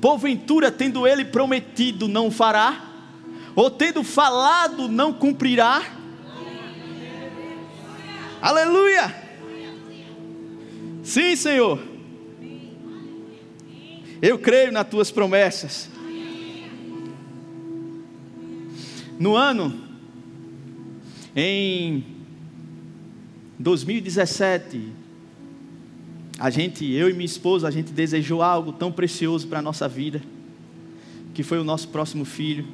Porventura, 0.00 0.70
tendo 0.70 1.06
ele 1.06 1.24
prometido, 1.24 2.08
não 2.08 2.30
fará? 2.30 2.84
Ou 3.54 3.70
tendo 3.70 4.02
falado, 4.04 4.88
não 4.88 5.12
cumprirá? 5.12 5.82
Aleluia! 8.40 9.14
Sim, 11.02 11.34
Senhor. 11.34 11.82
Eu 14.22 14.38
creio 14.38 14.70
nas 14.70 14.88
tuas 14.88 15.10
promessas. 15.10 15.88
No 19.18 19.34
ano, 19.34 19.87
em 21.34 22.04
2017, 23.58 24.92
a 26.38 26.50
gente, 26.50 26.90
eu 26.90 27.10
e 27.10 27.12
minha 27.12 27.24
esposa, 27.24 27.66
a 27.66 27.70
gente 27.70 27.92
desejou 27.92 28.42
algo 28.42 28.72
tão 28.72 28.92
precioso 28.92 29.48
para 29.48 29.58
a 29.58 29.62
nossa 29.62 29.88
vida, 29.88 30.22
que 31.34 31.42
foi 31.42 31.58
o 31.58 31.64
nosso 31.64 31.88
próximo 31.88 32.24
filho. 32.24 32.64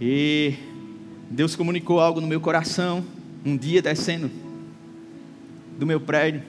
E 0.00 0.54
Deus 1.30 1.56
comunicou 1.56 2.00
algo 2.00 2.20
no 2.20 2.26
meu 2.26 2.40
coração, 2.40 3.04
um 3.44 3.56
dia 3.56 3.82
descendo 3.82 4.30
do 5.78 5.86
meu 5.86 6.00
prédio. 6.00 6.42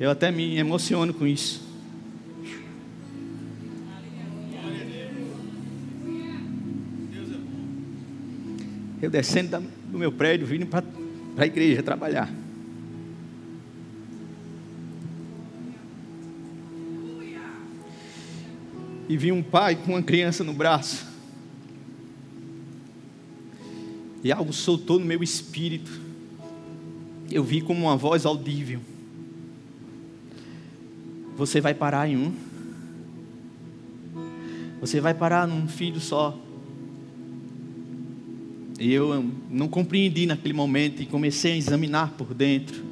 Eu 0.00 0.10
até 0.10 0.30
me 0.30 0.56
emociono 0.56 1.12
com 1.12 1.26
isso. 1.26 1.62
Eu 9.04 9.10
descendo 9.10 9.60
do 9.60 9.98
meu 9.98 10.10
prédio, 10.10 10.46
vindo 10.46 10.66
para 10.66 10.84
a 11.36 11.46
igreja 11.46 11.82
trabalhar. 11.82 12.32
e 19.08 19.16
vi 19.16 19.30
um 19.30 19.42
pai 19.42 19.76
com 19.76 19.92
uma 19.92 20.02
criança 20.02 20.42
no 20.42 20.52
braço. 20.52 21.06
E 24.22 24.32
algo 24.32 24.52
soltou 24.52 24.98
no 24.98 25.04
meu 25.04 25.22
espírito. 25.22 26.00
Eu 27.30 27.44
vi 27.44 27.60
como 27.60 27.86
uma 27.86 27.96
voz 27.96 28.24
audível. 28.24 28.80
Você 31.36 31.60
vai 31.60 31.74
parar 31.74 32.08
em 32.08 32.16
um. 32.16 32.34
Você 34.80 35.00
vai 35.00 35.12
parar 35.12 35.46
num 35.46 35.68
filho 35.68 36.00
só. 36.00 36.38
E 38.78 38.92
eu 38.92 39.24
não 39.50 39.68
compreendi 39.68 40.26
naquele 40.26 40.54
momento 40.54 41.02
e 41.02 41.06
comecei 41.06 41.52
a 41.52 41.56
examinar 41.56 42.14
por 42.18 42.34
dentro. 42.34 42.82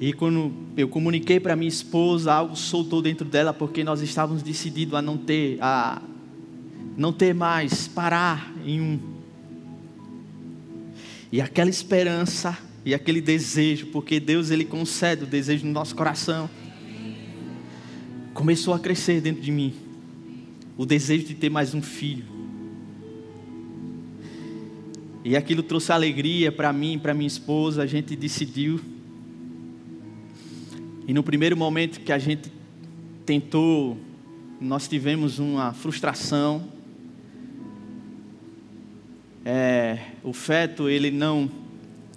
E 0.00 0.12
quando 0.12 0.52
eu 0.76 0.88
comuniquei 0.88 1.38
para 1.38 1.54
minha 1.54 1.68
esposa, 1.68 2.32
algo 2.32 2.56
soltou 2.56 3.00
dentro 3.00 3.24
dela 3.24 3.54
porque 3.54 3.84
nós 3.84 4.00
estávamos 4.00 4.42
decididos 4.42 4.94
a 4.94 5.00
não 5.00 5.16
ter 5.16 5.58
a 5.60 6.02
não 6.96 7.12
ter 7.12 7.32
mais 7.32 7.88
parar 7.88 8.52
em 8.66 8.80
um. 8.80 8.98
E 11.30 11.40
aquela 11.40 11.70
esperança 11.70 12.58
e 12.84 12.92
aquele 12.94 13.20
desejo, 13.20 13.86
porque 13.86 14.18
Deus 14.18 14.50
ele 14.50 14.64
concede 14.64 15.24
o 15.24 15.26
desejo 15.26 15.64
no 15.64 15.72
nosso 15.72 15.94
coração. 15.94 16.50
Começou 18.34 18.74
a 18.74 18.78
crescer 18.78 19.20
dentro 19.20 19.40
de 19.40 19.52
mim. 19.52 19.72
O 20.76 20.86
desejo 20.86 21.26
de 21.26 21.34
ter 21.34 21.50
mais 21.50 21.74
um 21.74 21.82
filho. 21.82 22.24
E 25.24 25.36
aquilo 25.36 25.62
trouxe 25.62 25.92
alegria 25.92 26.50
para 26.50 26.72
mim, 26.72 26.98
para 26.98 27.14
minha 27.14 27.28
esposa, 27.28 27.82
a 27.82 27.86
gente 27.86 28.16
decidiu 28.16 28.80
e 31.06 31.12
no 31.12 31.22
primeiro 31.22 31.56
momento 31.56 32.00
que 32.00 32.12
a 32.12 32.18
gente 32.18 32.50
tentou, 33.26 33.98
nós 34.60 34.86
tivemos 34.86 35.40
uma 35.40 35.72
frustração. 35.72 36.68
É, 39.44 39.98
o 40.22 40.32
feto 40.32 40.88
ele 40.88 41.10
não 41.10 41.50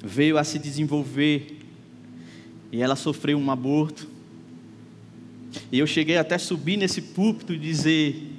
veio 0.04 0.38
a 0.38 0.44
se 0.44 0.60
desenvolver 0.60 1.58
e 2.72 2.80
ela 2.80 2.96
sofreu 2.96 3.39
um 3.39 3.50
aborto. 3.50 4.08
E 5.72 5.80
eu 5.80 5.88
cheguei 5.88 6.18
até 6.18 6.38
subir 6.38 6.78
nesse 6.78 7.02
púlpito 7.02 7.54
e 7.54 7.58
dizer: 7.58 8.35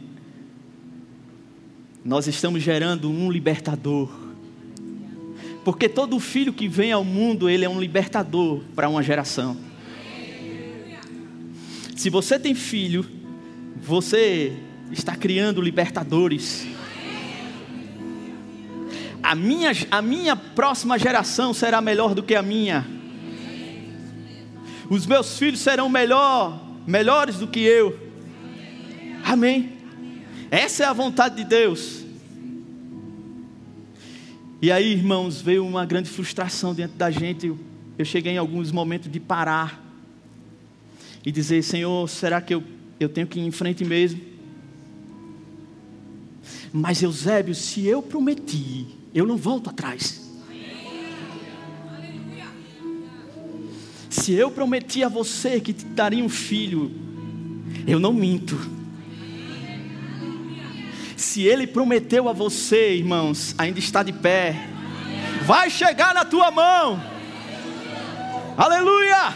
Nós 2.06 2.28
estamos 2.28 2.62
gerando 2.62 3.10
um 3.10 3.28
libertador. 3.28 4.08
Porque 5.64 5.88
todo 5.88 6.20
filho 6.20 6.52
que 6.52 6.68
vem 6.68 6.92
ao 6.92 7.02
mundo, 7.02 7.50
ele 7.50 7.64
é 7.64 7.68
um 7.68 7.80
libertador 7.80 8.62
para 8.76 8.88
uma 8.88 9.02
geração. 9.02 9.56
Se 11.96 12.08
você 12.08 12.38
tem 12.38 12.54
filho, 12.54 13.04
você 13.82 14.52
está 14.92 15.16
criando 15.16 15.60
libertadores. 15.60 16.64
A 19.20 19.34
minha, 19.34 19.72
a 19.90 20.00
minha 20.00 20.36
próxima 20.36 20.96
geração 21.00 21.52
será 21.52 21.80
melhor 21.80 22.14
do 22.14 22.22
que 22.22 22.36
a 22.36 22.42
minha. 22.42 22.86
Os 24.88 25.04
meus 25.06 25.36
filhos 25.36 25.58
serão 25.58 25.88
melhor, 25.88 26.56
melhores 26.86 27.34
do 27.38 27.48
que 27.48 27.58
eu. 27.58 27.98
Amém. 29.24 29.75
Essa 30.50 30.84
é 30.84 30.86
a 30.86 30.92
vontade 30.92 31.36
de 31.36 31.44
Deus. 31.44 32.04
E 34.60 34.70
aí, 34.70 34.92
irmãos, 34.92 35.40
veio 35.40 35.66
uma 35.66 35.84
grande 35.84 36.08
frustração 36.08 36.74
dentro 36.74 36.96
da 36.96 37.10
gente. 37.10 37.52
Eu 37.98 38.04
cheguei 38.04 38.32
em 38.32 38.38
alguns 38.38 38.72
momentos 38.72 39.10
de 39.10 39.20
parar 39.20 39.82
e 41.24 41.32
dizer: 41.32 41.62
Senhor, 41.62 42.08
será 42.08 42.40
que 42.40 42.54
eu, 42.54 42.62
eu 42.98 43.08
tenho 43.08 43.26
que 43.26 43.38
ir 43.38 43.46
em 43.46 43.50
frente 43.50 43.84
mesmo? 43.84 44.20
Mas 46.72 47.02
Eusébio, 47.02 47.54
se 47.54 47.86
eu 47.86 48.02
prometi, 48.02 48.86
eu 49.14 49.26
não 49.26 49.36
volto 49.36 49.70
atrás. 49.70 50.24
Se 54.08 54.32
eu 54.32 54.50
prometi 54.50 55.04
a 55.04 55.08
você 55.08 55.60
que 55.60 55.72
te 55.72 55.84
daria 55.84 56.24
um 56.24 56.28
filho, 56.28 56.90
eu 57.86 58.00
não 58.00 58.12
minto. 58.12 58.75
Se 61.26 61.42
ele 61.42 61.66
prometeu 61.66 62.28
a 62.28 62.32
você, 62.32 62.94
irmãos, 62.94 63.52
ainda 63.58 63.80
está 63.80 64.00
de 64.00 64.12
pé. 64.12 64.54
Vai 65.42 65.68
chegar 65.68 66.14
na 66.14 66.24
tua 66.24 66.52
mão. 66.52 67.02
Aleluia! 68.56 69.34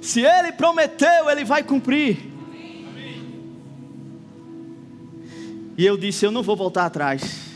Se 0.00 0.20
ele 0.20 0.52
prometeu, 0.52 1.28
ele 1.28 1.44
vai 1.44 1.64
cumprir. 1.64 2.30
E 5.76 5.84
eu 5.84 5.96
disse: 5.96 6.24
Eu 6.24 6.30
não 6.30 6.44
vou 6.44 6.54
voltar 6.54 6.86
atrás. 6.86 7.50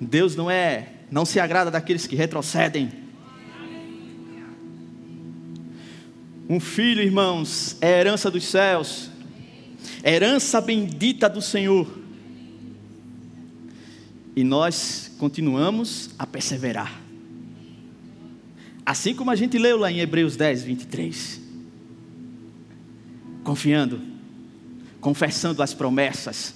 Deus 0.00 0.34
não 0.34 0.50
é, 0.50 0.88
não 1.08 1.24
se 1.24 1.38
agrada 1.38 1.70
daqueles 1.70 2.04
que 2.04 2.16
retrocedem. 2.16 2.90
Um 6.48 6.58
filho, 6.58 7.02
irmãos, 7.02 7.76
é 7.78 8.00
herança 8.00 8.30
dos 8.30 8.44
céus, 8.44 9.10
herança 10.02 10.62
bendita 10.62 11.28
do 11.28 11.42
Senhor. 11.42 11.86
E 14.34 14.42
nós 14.42 15.14
continuamos 15.18 16.10
a 16.18 16.26
perseverar. 16.26 17.02
Assim 18.86 19.14
como 19.14 19.30
a 19.30 19.36
gente 19.36 19.58
leu 19.58 19.76
lá 19.76 19.92
em 19.92 20.00
Hebreus 20.00 20.36
10, 20.36 20.62
23. 20.62 21.40
Confiando, 23.44 24.00
confessando 25.02 25.62
as 25.62 25.74
promessas, 25.74 26.54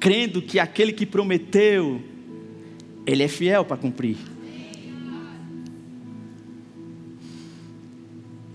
crendo 0.00 0.42
que 0.42 0.58
aquele 0.58 0.92
que 0.92 1.06
prometeu, 1.06 2.02
ele 3.06 3.22
é 3.22 3.28
fiel 3.28 3.64
para 3.64 3.76
cumprir. 3.76 4.16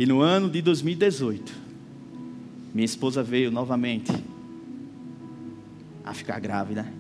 E 0.02 0.06
no 0.08 0.20
ano 0.20 0.50
de 0.50 0.64
2018, 0.64 1.54
minha 2.74 2.86
esposa 2.86 3.22
veio 3.22 3.52
novamente 3.52 4.12
a 6.04 6.12
ficar 6.12 6.40
grávida. 6.40 6.92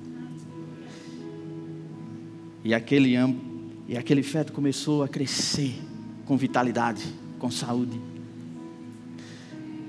E 2.64 2.76
aquele 2.76 3.16
e 3.88 3.98
aquele 3.98 4.22
feto 4.22 4.54
começou 4.54 5.02
a 5.02 5.08
crescer 5.08 5.74
com 6.26 6.38
vitalidade, 6.38 7.04
com 7.40 7.50
saúde. 7.50 8.00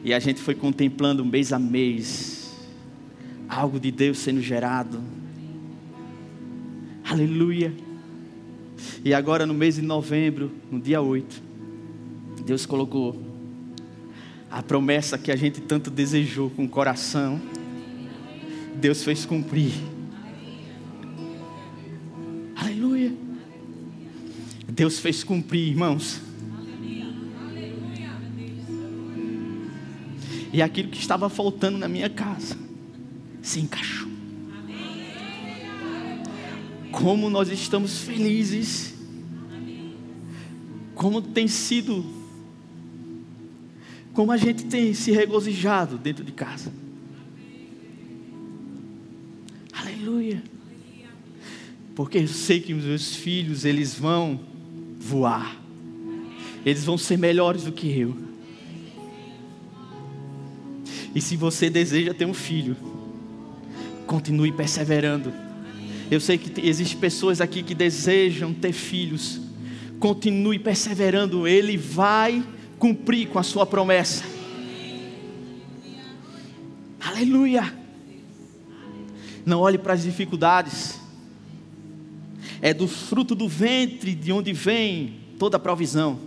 E 0.02 0.14
a 0.14 0.18
gente 0.18 0.40
foi 0.40 0.54
contemplando 0.54 1.22
mês 1.22 1.52
a 1.52 1.58
mês 1.58 2.56
algo 3.46 3.78
de 3.78 3.90
Deus 3.90 4.16
sendo 4.16 4.40
gerado. 4.40 5.02
Aleluia. 7.04 7.74
E 9.04 9.12
agora 9.12 9.44
no 9.44 9.52
mês 9.52 9.74
de 9.74 9.82
novembro, 9.82 10.50
no 10.70 10.80
dia 10.80 11.02
8, 11.02 11.51
Deus 12.44 12.66
colocou 12.66 13.20
a 14.50 14.62
promessa 14.62 15.16
que 15.16 15.30
a 15.30 15.36
gente 15.36 15.60
tanto 15.60 15.90
desejou 15.90 16.50
com 16.50 16.64
o 16.64 16.68
coração. 16.68 17.40
Deus 18.74 19.04
fez 19.04 19.24
cumprir. 19.24 19.72
Aleluia. 22.56 23.12
Deus 24.68 24.98
fez 24.98 25.22
cumprir, 25.22 25.68
irmãos. 25.68 26.20
E 30.52 30.60
aquilo 30.60 30.90
que 30.90 30.98
estava 30.98 31.30
faltando 31.30 31.78
na 31.78 31.88
minha 31.88 32.10
casa 32.10 32.56
se 33.40 33.60
encaixou. 33.60 34.10
Como 36.90 37.30
nós 37.30 37.48
estamos 37.48 37.98
felizes. 37.98 38.94
Como 40.94 41.22
tem 41.22 41.48
sido. 41.48 42.21
Como 44.12 44.30
a 44.30 44.36
gente 44.36 44.64
tem 44.66 44.92
se 44.92 45.10
regozijado 45.10 45.96
dentro 45.96 46.24
de 46.24 46.32
casa. 46.32 46.72
Aleluia. 49.72 50.42
Porque 51.94 52.18
eu 52.18 52.28
sei 52.28 52.60
que 52.60 52.74
os 52.74 52.84
meus 52.84 53.16
filhos, 53.16 53.64
eles 53.64 53.94
vão 53.94 54.40
voar. 54.98 55.56
Eles 56.64 56.84
vão 56.84 56.96
ser 56.96 57.16
melhores 57.16 57.64
do 57.64 57.72
que 57.72 57.88
eu. 57.98 58.16
E 61.14 61.20
se 61.20 61.36
você 61.36 61.68
deseja 61.68 62.14
ter 62.14 62.24
um 62.24 62.34
filho, 62.34 62.76
continue 64.06 64.52
perseverando. 64.52 65.32
Eu 66.10 66.20
sei 66.20 66.38
que 66.38 66.66
existem 66.66 66.98
pessoas 66.98 67.40
aqui 67.40 67.62
que 67.62 67.74
desejam 67.74 68.52
ter 68.52 68.72
filhos. 68.72 69.40
Continue 69.98 70.58
perseverando, 70.58 71.46
ele 71.46 71.76
vai 71.76 72.42
cumprir 72.82 73.28
com 73.28 73.38
a 73.38 73.44
sua 73.44 73.64
promessa. 73.64 74.24
Aleluia. 77.00 77.72
Não 79.46 79.60
olhe 79.60 79.78
para 79.78 79.92
as 79.92 80.02
dificuldades. 80.02 80.98
É 82.60 82.74
do 82.74 82.88
fruto 82.88 83.36
do 83.36 83.48
ventre 83.48 84.16
de 84.16 84.32
onde 84.32 84.52
vem 84.52 85.20
toda 85.38 85.58
a 85.58 85.60
provisão. 85.60 86.18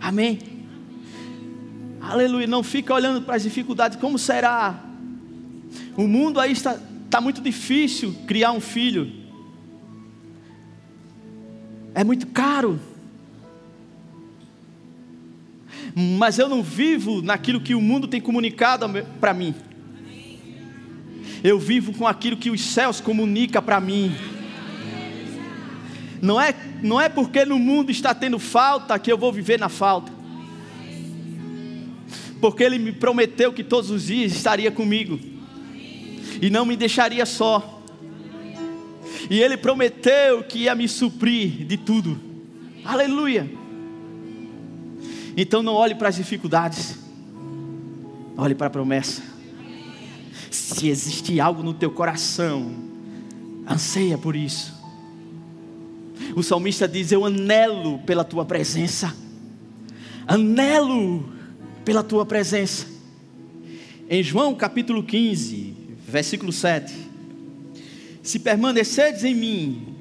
Amém. 0.00 0.40
Aleluia. 2.00 2.48
Não 2.48 2.64
fica 2.64 2.92
olhando 2.92 3.22
para 3.22 3.36
as 3.36 3.44
dificuldades. 3.44 3.96
Como 4.00 4.18
será? 4.18 4.84
O 5.96 6.08
mundo 6.08 6.40
aí 6.40 6.50
está, 6.50 6.80
está 7.04 7.20
muito 7.20 7.40
difícil 7.40 8.12
criar 8.26 8.50
um 8.50 8.60
filho. 8.60 9.08
É 11.94 12.02
muito 12.02 12.26
caro. 12.26 12.80
Mas 15.94 16.38
eu 16.38 16.48
não 16.48 16.62
vivo 16.62 17.22
naquilo 17.22 17.60
que 17.60 17.74
o 17.74 17.80
mundo 17.80 18.08
tem 18.08 18.20
comunicado 18.20 18.86
para 19.20 19.32
mim. 19.32 19.54
Eu 21.42 21.58
vivo 21.58 21.92
com 21.92 22.06
aquilo 22.06 22.36
que 22.36 22.50
os 22.50 22.60
céus 22.60 23.00
comunicam 23.00 23.62
para 23.62 23.80
mim. 23.80 24.14
Não 26.20 26.40
é, 26.40 26.54
não 26.82 27.00
é 27.00 27.08
porque 27.08 27.44
no 27.44 27.58
mundo 27.58 27.90
está 27.90 28.14
tendo 28.14 28.38
falta 28.38 28.98
que 28.98 29.12
eu 29.12 29.18
vou 29.18 29.32
viver 29.32 29.58
na 29.58 29.68
falta 29.68 30.14
porque 32.44 32.62
Ele 32.62 32.78
me 32.78 32.92
prometeu 32.92 33.54
que 33.54 33.64
todos 33.64 33.88
os 33.88 34.04
dias 34.04 34.30
estaria 34.30 34.70
comigo 34.70 35.18
e 36.42 36.50
não 36.50 36.66
me 36.66 36.76
deixaria 36.76 37.24
só. 37.24 37.82
E 39.30 39.40
Ele 39.40 39.56
prometeu 39.56 40.42
que 40.42 40.58
ia 40.58 40.74
me 40.74 40.86
suprir 40.86 41.64
de 41.64 41.78
tudo. 41.78 42.20
Aleluia. 42.84 43.50
Então 45.36 45.62
não 45.62 45.74
olhe 45.74 45.94
para 45.94 46.08
as 46.08 46.16
dificuldades, 46.16 46.96
olhe 48.36 48.54
para 48.54 48.68
a 48.68 48.70
promessa. 48.70 49.22
Se 50.50 50.88
existe 50.88 51.40
algo 51.40 51.62
no 51.62 51.74
teu 51.74 51.90
coração, 51.90 52.72
anseia 53.68 54.16
por 54.16 54.36
isso. 54.36 54.72
O 56.36 56.42
salmista 56.42 56.86
diz: 56.86 57.10
Eu 57.10 57.24
anelo 57.24 57.98
pela 58.00 58.22
tua 58.22 58.44
presença, 58.44 59.14
anelo 60.26 61.28
pela 61.84 62.02
tua 62.02 62.24
presença. 62.24 62.86
Em 64.08 64.22
João 64.22 64.54
capítulo 64.54 65.02
15, 65.02 65.74
versículo 66.06 66.52
7. 66.52 66.94
Se 68.22 68.38
permanecerdes 68.38 69.24
em 69.24 69.34
mim 69.34 69.94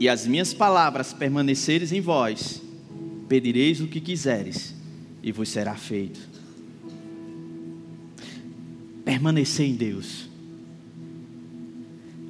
e 0.00 0.08
as 0.08 0.26
minhas 0.26 0.52
palavras 0.52 1.12
permaneceres 1.12 1.92
em 1.92 2.00
vós, 2.00 2.61
pedireis 3.32 3.80
o 3.80 3.86
que 3.86 3.98
quiseres 3.98 4.74
e 5.22 5.32
vos 5.32 5.48
será 5.48 5.74
feito. 5.74 6.20
Permanecer 9.06 9.66
em 9.66 9.74
Deus. 9.74 10.28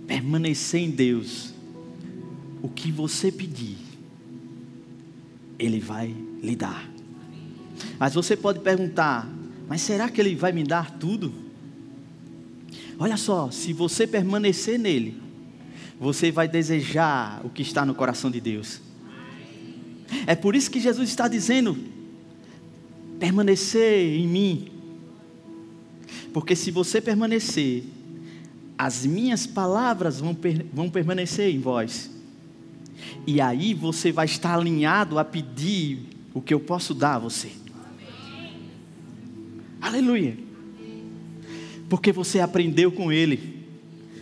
Permanecer 0.07 0.81
em 0.81 0.91
Deus. 0.93 1.53
O 2.63 2.69
que 2.69 2.93
você 2.93 3.33
pedir, 3.33 3.79
Ele 5.59 5.81
vai 5.81 6.15
lhe 6.41 6.55
dar. 6.55 6.89
Mas 7.99 8.15
você 8.15 8.37
pode 8.37 8.61
perguntar: 8.61 9.29
mas 9.69 9.81
será 9.81 10.09
que 10.09 10.21
Ele 10.21 10.37
vai 10.37 10.53
me 10.53 10.63
dar 10.63 10.89
tudo? 11.01 11.35
Olha 12.97 13.17
só, 13.17 13.51
se 13.51 13.73
você 13.73 14.07
permanecer 14.07 14.79
nele, 14.79 15.21
você 15.99 16.31
vai 16.31 16.47
desejar 16.47 17.45
o 17.45 17.51
que 17.51 17.63
está 17.63 17.85
no 17.85 17.93
coração 17.93 18.31
de 18.31 18.41
Deus. 18.41 18.92
É 20.27 20.35
por 20.35 20.55
isso 20.55 20.71
que 20.71 20.81
Jesus 20.81 21.09
está 21.09 21.29
dizendo: 21.29 21.77
permanecer 23.19 24.19
em 24.19 24.27
mim. 24.27 24.69
Porque 26.33 26.57
se 26.57 26.71
você 26.71 27.01
permanecer, 27.01 27.85
as 28.77 29.07
minhas 29.07 29.47
palavras 29.47 30.21
vão, 30.21 30.35
per 30.35 30.67
vão 30.73 30.91
permanecer 30.91 31.55
em 31.55 31.59
vós. 31.61 32.11
E 33.27 33.41
aí 33.41 33.75
você 33.75 34.11
vai 34.11 34.27
estar 34.27 34.55
alinhado 34.55 35.19
a 35.19 35.25
pedir 35.25 36.01
o 36.35 36.41
que 36.41 36.53
eu 36.53 36.61
posso 36.61 36.95
dar 36.95 37.17
a 37.17 37.19
você. 37.19 37.51
Aleluia. 39.81 40.37
Porque 41.89 42.11
você 42.11 42.41
aprendeu 42.41 42.91
com 42.91 43.13
Ele, 43.13 43.67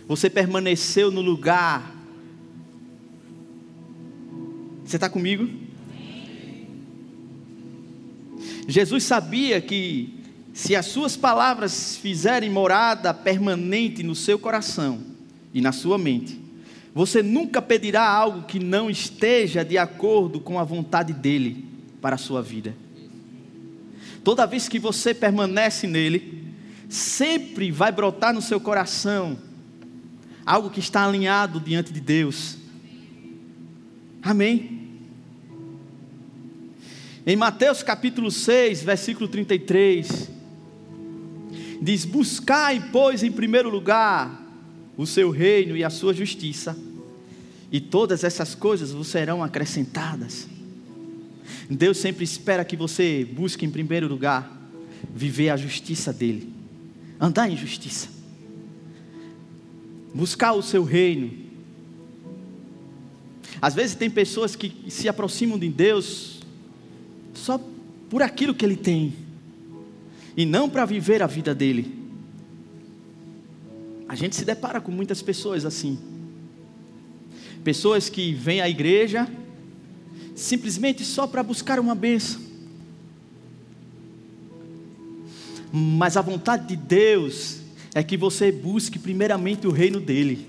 você 0.07 0.29
permaneceu 0.29 1.09
no 1.09 1.21
lugar. 1.21 1.95
Você 4.83 4.97
está 4.97 5.07
comigo? 5.07 5.47
Jesus 8.67 9.03
sabia 9.03 9.59
que 9.61 10.21
se 10.53 10.75
as 10.75 10.85
suas 10.85 11.15
palavras 11.15 11.95
fizerem 11.97 12.49
morada 12.49 13.13
permanente 13.13 14.03
no 14.03 14.15
seu 14.15 14.37
coração 14.37 14.99
e 15.53 15.61
na 15.61 15.71
sua 15.71 15.97
mente, 15.97 16.39
você 16.93 17.23
nunca 17.23 17.61
pedirá 17.61 18.05
algo 18.05 18.43
que 18.43 18.59
não 18.59 18.89
esteja 18.89 19.63
de 19.63 19.77
acordo 19.77 20.39
com 20.39 20.59
a 20.59 20.63
vontade 20.63 21.13
dele 21.13 21.65
para 22.01 22.15
a 22.15 22.19
sua 22.19 22.41
vida. 22.41 22.75
Toda 24.23 24.45
vez 24.45 24.67
que 24.67 24.77
você 24.77 25.13
permanece 25.13 25.87
nele, 25.87 26.43
sempre 26.89 27.71
vai 27.71 27.91
brotar 27.91 28.33
no 28.33 28.41
seu 28.41 28.59
coração 28.59 29.37
algo 30.45 30.69
que 30.69 30.79
está 30.79 31.05
alinhado 31.05 31.59
diante 31.59 31.93
de 31.93 32.01
Deus. 32.01 32.57
Amém. 34.21 34.80
Em 37.23 37.35
Mateus 37.35 37.83
capítulo 37.83 38.31
6, 38.31 38.81
versículo 38.81 39.27
33, 39.27 40.27
diz: 41.79 42.03
Buscai, 42.03 42.89
pois, 42.91 43.21
em 43.21 43.31
primeiro 43.31 43.69
lugar 43.69 44.39
o 44.97 45.05
seu 45.05 45.29
reino 45.29 45.77
e 45.77 45.83
a 45.83 45.89
sua 45.91 46.15
justiça, 46.15 46.75
e 47.71 47.79
todas 47.79 48.23
essas 48.23 48.55
coisas 48.55 48.91
vos 48.91 49.07
serão 49.07 49.43
acrescentadas. 49.43 50.47
Deus 51.69 51.97
sempre 51.97 52.23
espera 52.23 52.65
que 52.65 52.75
você 52.75 53.23
busque 53.23 53.65
em 53.65 53.69
primeiro 53.69 54.07
lugar 54.07 54.59
viver 55.13 55.49
a 55.49 55.57
justiça 55.57 56.11
dEle, 56.11 56.51
andar 57.19 57.47
em 57.47 57.55
justiça, 57.55 58.09
buscar 60.11 60.53
o 60.53 60.63
seu 60.63 60.83
reino. 60.83 61.31
Às 63.61 63.75
vezes 63.75 63.95
tem 63.95 64.09
pessoas 64.09 64.55
que 64.55 64.73
se 64.89 65.07
aproximam 65.07 65.59
de 65.59 65.69
Deus 65.69 66.40
só 67.33 67.59
por 68.09 68.21
aquilo 68.21 68.53
que 68.53 68.65
Ele 68.65 68.75
tem, 68.75 69.13
e 70.35 70.45
não 70.45 70.69
para 70.69 70.85
viver 70.85 71.21
a 71.21 71.27
vida 71.27 71.53
dele. 71.53 71.99
A 74.07 74.15
gente 74.15 74.35
se 74.35 74.43
depara 74.43 74.81
com 74.81 74.91
muitas 74.91 75.21
pessoas 75.21 75.65
assim. 75.65 75.97
Pessoas 77.63 78.09
que 78.09 78.33
vêm 78.33 78.59
à 78.59 78.69
igreja 78.69 79.29
simplesmente 80.35 81.05
só 81.05 81.27
para 81.27 81.43
buscar 81.43 81.79
uma 81.79 81.95
bênção. 81.95 82.41
Mas 85.71 86.17
a 86.17 86.21
vontade 86.21 86.67
de 86.67 86.75
Deus 86.75 87.59
é 87.93 88.03
que 88.03 88.17
você 88.17 88.51
busque 88.51 88.99
primeiramente 88.99 89.67
o 89.67 89.71
reino 89.71 89.99
dEle. 90.01 90.47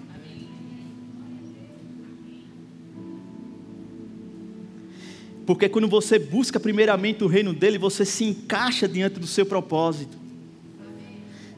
Porque 5.46 5.68
quando 5.68 5.88
você 5.88 6.18
busca 6.18 6.61
primeiramente 6.61 7.24
o 7.24 7.26
reino 7.26 7.52
dele, 7.52 7.78
você 7.78 8.05
se 8.05 8.24
encaixa 8.24 8.87
diante 8.88 9.18
do 9.18 9.26
seu 9.26 9.44
propósito. 9.44 10.16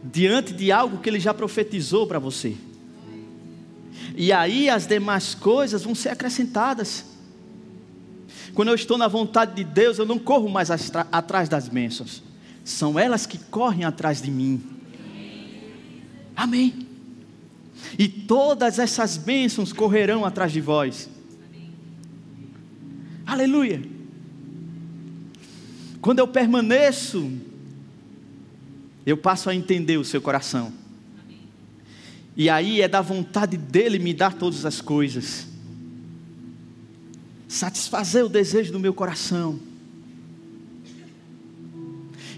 diante 0.05 0.53
de 0.53 0.70
algo 0.70 0.99
que 0.99 1.09
ele 1.09 1.18
já 1.18 1.33
profetizou 1.33 2.07
para 2.07 2.18
você. 2.18 2.55
E 4.14 4.33
aí 4.33 4.68
as 4.68 4.87
demais 4.87 5.35
coisas 5.35 5.83
vão 5.83 5.94
ser 5.94 6.11
acrescentadas. 6.11 7.07
Quando 8.53 8.68
eu 8.68 8.75
estou 8.75 8.99
na 8.99 9.09
vontade 9.09 9.55
de 9.55 9.64
Deus, 9.64 9.99
eu 9.99 10.05
não 10.05 10.18
corro 10.18 10.49
mais 10.49 10.70
atrás 10.70 11.49
das 11.49 11.68
bênçãos. 11.68 12.23
São 12.62 12.99
elas 12.99 13.27
que 13.27 13.38
correm 13.38 13.85
atrás 13.85 14.20
de 14.20 14.31
mim. 14.31 14.62
Amém. 16.37 16.87
E 17.99 18.07
todas 18.09 18.79
essas 18.79 19.16
bênçãos 19.16 19.73
correrão 19.73 20.25
atrás 20.25 20.53
de 20.53 20.61
vós. 20.61 21.09
Aleluia. 23.35 23.83
Quando 26.01 26.20
eu 26.20 26.29
permaneço, 26.29 27.33
eu 29.05 29.16
passo 29.16 29.51
a 29.51 29.55
entender 29.57 29.97
o 29.97 30.05
seu 30.05 30.23
coração. 30.23 30.73
E 32.37 32.49
aí 32.49 32.81
é 32.81 32.87
da 32.87 33.01
vontade 33.01 33.57
dele 33.57 33.99
me 33.99 34.14
dar 34.14 34.35
todas 34.35 34.64
as 34.64 34.81
coisas. 34.81 35.49
Satisfazer 37.49 38.25
o 38.25 38.29
desejo 38.29 38.70
do 38.70 38.79
meu 38.79 38.94
coração. 38.94 39.59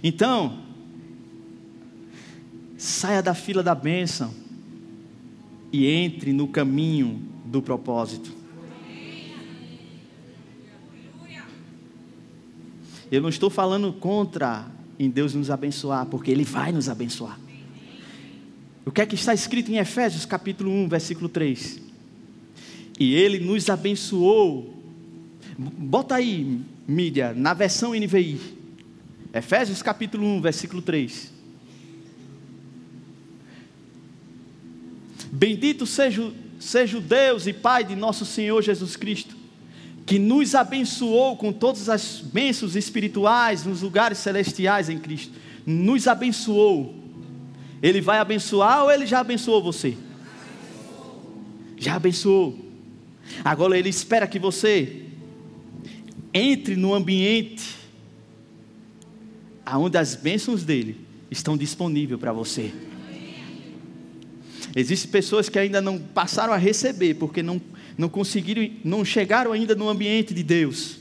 Então, 0.03 0.63
saia 2.79 3.23
da 3.23 3.35
fila 3.35 3.63
da 3.63 3.75
bênção 3.75 4.33
e 5.71 5.87
entre 5.87 6.33
no 6.33 6.49
caminho 6.49 7.21
do 7.45 7.61
propósito. 7.61 8.36
Eu 13.11 13.23
não 13.23 13.29
estou 13.29 13.49
falando 13.49 13.92
contra 13.92 14.66
em 14.99 15.11
Deus 15.11 15.35
nos 15.35 15.51
abençoar, 15.51 16.07
porque 16.07 16.31
Ele 16.31 16.45
vai 16.45 16.73
nos 16.73 16.88
abençoar. 16.88 17.38
O 18.85 18.90
que 18.90 19.01
é 19.01 19.07
que 19.07 19.14
está 19.14 19.35
escrito 19.35 19.71
em 19.71 19.79
Efésios 19.79 20.25
capítulo 20.25 20.71
1, 20.71 20.88
versículo 20.88 21.29
3? 21.29 21.81
E 22.99 23.14
Ele 23.14 23.40
nos 23.40 23.69
abençoou. 23.69 24.75
Bota 25.59 26.14
aí, 26.14 26.61
mídia, 26.87 27.33
na 27.35 27.53
versão 27.53 27.95
NVI. 27.95 28.40
Efésios 29.35 29.83
capítulo 29.83 30.27
1, 30.27 30.40
versículo 30.40 30.81
3. 30.81 31.33
Bendito 35.31 35.85
seja, 35.85 36.33
seja 36.59 36.97
o 36.97 37.01
Deus 37.01 37.47
e 37.47 37.53
Pai 37.53 37.85
de 37.85 37.95
nosso 37.95 38.25
Senhor 38.25 38.62
Jesus 38.62 38.97
Cristo, 38.97 39.36
que 40.07 40.21
nos 40.21 40.55
abençoou 40.55 41.37
com 41.37 41.53
todas 41.53 41.88
as 41.88 42.21
bênçãos 42.21 42.77
espirituais 42.77 43.64
nos 43.64 43.83
lugares 43.83 44.19
celestiais 44.19 44.88
em 44.88 44.99
Cristo. 44.99 45.35
Nos 45.66 46.07
abençoou. 46.07 46.95
Ele 47.83 48.01
vai 48.01 48.19
abençoar 48.19 48.85
ou 48.85 48.90
ele 48.90 49.05
já 49.05 49.19
abençoou 49.19 49.61
você? 49.61 49.99
Já 51.77 51.97
abençoou. 51.97 52.57
Agora 53.45 53.77
ele 53.77 53.88
espera 53.88 54.29
que 54.29 54.38
você 54.38 55.03
entre 56.33 56.77
no 56.77 56.95
ambiente 56.95 57.75
aonde 59.64 59.99
as 59.99 60.14
bênçãos 60.14 60.62
dele 60.62 61.01
estão 61.29 61.57
disponíveis 61.57 62.21
para 62.21 62.33
você. 62.33 62.73
Existem 64.77 65.11
pessoas 65.11 65.49
que 65.49 65.59
ainda 65.59 65.81
não 65.81 65.99
passaram 65.99 66.53
a 66.53 66.57
receber, 66.57 67.14
porque 67.14 67.42
não, 67.42 67.61
não 67.97 68.09
conseguiram, 68.09 68.69
não 68.85 69.05
chegaram 69.05 69.53
ainda 69.53 69.75
no 69.75 69.89
ambiente 69.89 70.35
de 70.35 70.43
Deus. 70.43 70.99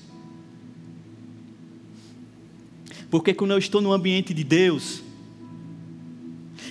Porque 3.10 3.34
quando 3.34 3.52
eu 3.52 3.58
estou 3.58 3.82
no 3.82 3.92
ambiente 3.92 4.34
de 4.34 4.44
Deus, 4.44 5.02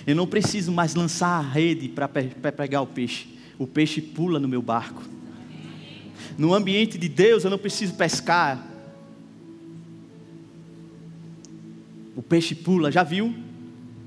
eu 0.07 0.15
não 0.15 0.27
preciso 0.27 0.73
mais 0.73 0.95
lançar 0.95 1.39
a 1.39 1.41
rede 1.41 1.89
para 1.89 2.09
pegar 2.53 2.81
o 2.81 2.87
peixe. 2.87 3.27
O 3.59 3.67
peixe 3.67 4.01
pula 4.01 4.39
no 4.39 4.49
meu 4.49 4.61
barco. 4.61 5.03
No 6.37 6.53
ambiente 6.53 6.99
de 6.99 7.09
Deus, 7.09 7.45
eu 7.45 7.51
não 7.51 7.59
preciso 7.59 7.95
pescar. 7.95 8.67
O 12.17 12.23
peixe 12.23 12.55
pula, 12.55 12.91
já 12.91 13.03
viu? 13.03 13.35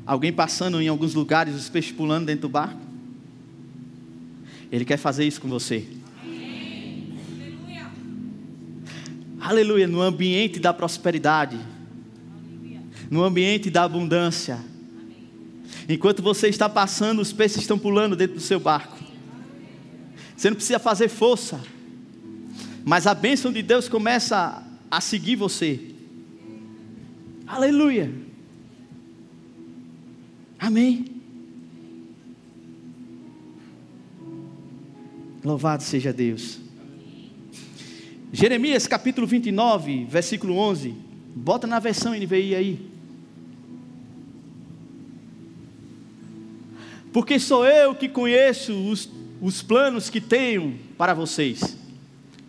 Alguém 0.06 0.32
passando 0.32 0.82
em 0.82 0.88
alguns 0.88 1.14
lugares, 1.14 1.56
os 1.56 1.70
peixes 1.70 1.92
pulando 1.92 2.26
dentro 2.26 2.44
do 2.44 2.50
barco? 2.50 2.80
Ele 4.72 4.84
quer 4.84 4.98
fazer 4.98 5.26
isso 5.26 5.40
com 5.40 5.48
você. 5.48 5.97
Aleluia. 9.48 9.88
No 9.88 10.02
ambiente 10.02 10.60
da 10.60 10.74
prosperidade, 10.74 11.58
no 13.10 13.24
ambiente 13.24 13.70
da 13.70 13.84
abundância. 13.84 14.60
Enquanto 15.88 16.22
você 16.22 16.50
está 16.50 16.68
passando, 16.68 17.22
os 17.22 17.32
peixes 17.32 17.62
estão 17.62 17.80
pulando 17.80 18.14
dentro 18.14 18.36
do 18.36 18.42
seu 18.42 18.60
barco. 18.60 18.98
Você 20.36 20.50
não 20.50 20.58
precisa 20.58 20.80
fazer 20.80 21.08
força, 21.08 21.62
mas 22.84 23.08
a 23.08 23.14
bênção 23.14 23.50
de 23.50 23.62
Deus 23.62 23.88
começa 23.88 24.62
a 24.92 25.00
seguir 25.00 25.38
você. 25.38 25.96
Aleluia. 27.48 28.14
Amém. 30.60 31.06
Louvado 35.42 35.84
seja 35.84 36.12
Deus. 36.12 36.67
Jeremias 38.32 38.86
capítulo 38.88 39.26
29, 39.26 40.06
versículo 40.06 40.58
11. 40.58 40.94
Bota 41.36 41.66
na 41.66 41.80
versão 41.80 42.14
NVI 42.14 42.56
aí. 42.56 42.90
Porque 47.14 47.40
sou 47.40 47.66
eu 47.66 47.96
que 47.96 48.10
conheço 48.10 48.74
os, 48.74 49.10
os 49.42 49.62
planos 49.62 50.10
que 50.10 50.20
tenho 50.20 50.78
para 50.98 51.14
vocês, 51.14 51.78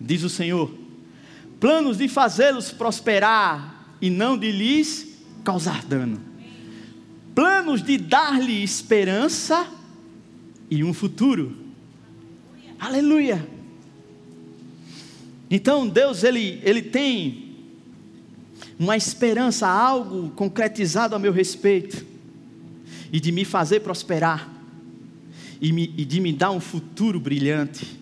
diz 0.00 0.22
o 0.24 0.28
Senhor. 0.28 0.70
Planos 1.60 1.96
de 1.96 2.08
fazê-los 2.08 2.70
prosperar 2.70 3.94
e 4.00 4.10
não 4.10 4.36
de 4.36 4.50
lhes 4.50 5.16
causar 5.44 5.84
dano. 5.84 6.20
Planos 7.34 7.82
de 7.82 7.96
dar-lhe 7.96 8.62
esperança 8.62 9.66
e 10.70 10.82
um 10.82 10.92
futuro. 10.92 11.56
Aleluia. 12.78 13.57
Então 15.50 15.88
Deus 15.88 16.24
ele, 16.24 16.61
ele 16.62 16.82
tem 16.82 17.56
uma 18.78 18.96
esperança, 18.96 19.66
algo 19.66 20.30
concretizado 20.30 21.14
a 21.14 21.18
meu 21.18 21.32
respeito, 21.32 22.06
e 23.12 23.18
de 23.18 23.32
me 23.32 23.44
fazer 23.44 23.80
prosperar, 23.80 24.52
e, 25.61 25.72
me, 25.72 25.92
e 25.96 26.04
de 26.04 26.20
me 26.20 26.32
dar 26.32 26.50
um 26.50 26.61
futuro 26.61 27.18
brilhante, 27.18 27.98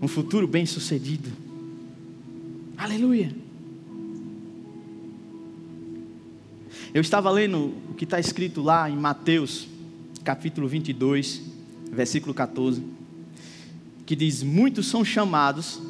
um 0.00 0.06
futuro 0.06 0.46
bem 0.46 0.66
sucedido. 0.66 1.30
Aleluia. 2.76 3.34
Eu 6.92 7.00
estava 7.00 7.30
lendo 7.30 7.74
o 7.90 7.94
que 7.94 8.04
está 8.04 8.20
escrito 8.20 8.62
lá 8.62 8.88
em 8.88 8.96
Mateus, 8.96 9.66
capítulo 10.22 10.68
22, 10.68 11.40
versículo 11.90 12.34
14 12.34 12.94
que 14.06 14.14
diz: 14.14 14.42
Muitos 14.42 14.86
são 14.86 15.04
chamados, 15.04 15.80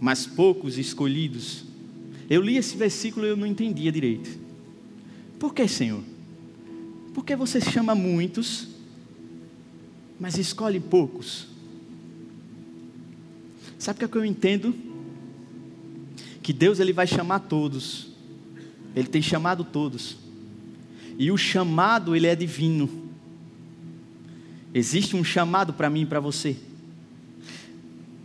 mas 0.00 0.26
poucos 0.26 0.78
escolhidos. 0.78 1.64
Eu 2.28 2.42
li 2.42 2.56
esse 2.56 2.76
versículo 2.76 3.26
e 3.26 3.30
eu 3.30 3.36
não 3.36 3.46
entendia 3.46 3.90
direito. 3.90 4.38
Por 5.38 5.54
que, 5.54 5.66
Senhor? 5.66 6.02
Porque 7.14 7.34
você 7.34 7.60
chama 7.60 7.94
muitos, 7.94 8.68
mas 10.20 10.36
escolhe 10.36 10.78
poucos. 10.78 11.46
Sabe 13.78 13.96
o 13.96 13.98
que, 14.00 14.04
é 14.04 14.08
que 14.08 14.18
eu 14.18 14.24
entendo? 14.24 14.74
Que 16.42 16.52
Deus 16.52 16.80
ele 16.80 16.92
vai 16.92 17.06
chamar 17.06 17.40
todos. 17.40 18.08
Ele 18.94 19.08
tem 19.08 19.22
chamado 19.22 19.64
todos. 19.64 20.16
E 21.18 21.30
o 21.30 21.36
chamado 21.36 22.14
ele 22.14 22.26
é 22.26 22.34
divino. 22.34 23.08
Existe 24.74 25.16
um 25.16 25.24
chamado 25.24 25.72
para 25.72 25.88
mim 25.88 26.02
e 26.02 26.06
para 26.06 26.20
você. 26.20 26.56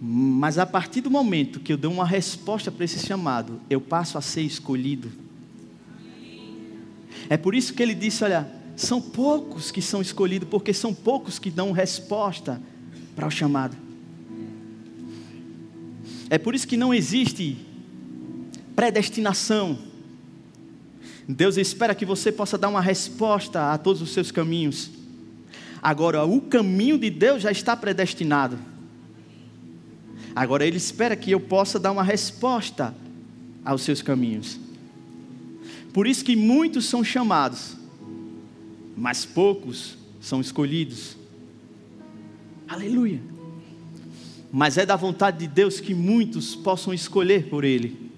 Mas 0.06 0.58
a 0.58 0.66
partir 0.66 1.00
do 1.00 1.10
momento 1.10 1.62
que 1.62 1.72
eu 1.72 1.78
dou 1.78 1.90
uma 1.90 2.06
resposta 2.06 2.70
para 2.70 2.84
esse 2.84 3.00
chamado, 3.08 3.62
eu 3.70 3.80
passo 3.80 4.18
a 4.18 4.22
ser 4.22 4.42
escolhido. 4.42 5.10
É 7.30 7.38
por 7.38 7.56
isso 7.56 7.74
que 7.74 7.82
ele 7.82 7.96
disse: 7.96 8.22
olha, 8.22 8.46
são 8.76 9.02
poucos 9.02 9.72
que 9.72 9.82
são 9.82 10.02
escolhidos, 10.02 10.50
porque 10.50 10.74
são 10.74 10.94
poucos 10.94 11.40
que 11.40 11.50
dão 11.50 11.72
resposta 11.72 12.62
para 13.16 13.26
o 13.26 13.32
chamado. 13.32 13.78
É 16.30 16.38
por 16.38 16.54
isso 16.54 16.68
que 16.68 16.76
não 16.76 16.94
existe 16.94 17.66
predestinação. 18.76 19.80
Deus 21.26 21.56
espera 21.56 21.96
que 21.96 22.06
você 22.06 22.30
possa 22.30 22.58
dar 22.58 22.68
uma 22.68 22.82
resposta 22.82 23.72
a 23.72 23.78
todos 23.78 24.02
os 24.02 24.12
seus 24.12 24.32
caminhos. 24.32 24.92
Agora, 25.82 26.26
o 26.26 26.42
caminho 26.42 26.98
de 26.98 27.10
Deus 27.10 27.42
já 27.42 27.52
está 27.52 27.74
predestinado. 27.78 28.73
Agora 30.36 30.66
ele 30.66 30.78
espera 30.78 31.16
que 31.16 31.32
eu 31.32 31.40
possa 31.40 31.80
dar 31.80 31.92
uma 31.92 32.04
resposta 32.04 32.96
aos 33.64 33.82
seus 33.82 34.02
caminhos. 34.02 34.60
Por 35.94 36.08
isso 36.08 36.26
que 36.26 36.36
muitos 36.36 36.86
são 36.86 37.04
chamados, 37.04 37.78
mas 38.98 39.26
poucos 39.26 39.98
são 40.20 40.42
escolhidos. 40.42 41.16
Aleluia. 42.68 43.22
Mas 44.52 44.78
é 44.78 44.86
da 44.86 44.96
vontade 44.96 45.40
de 45.40 45.48
Deus 45.48 45.80
que 45.80 45.94
muitos 45.94 46.56
possam 46.56 46.94
escolher 46.94 47.50
por 47.50 47.64
Ele. 47.64 48.12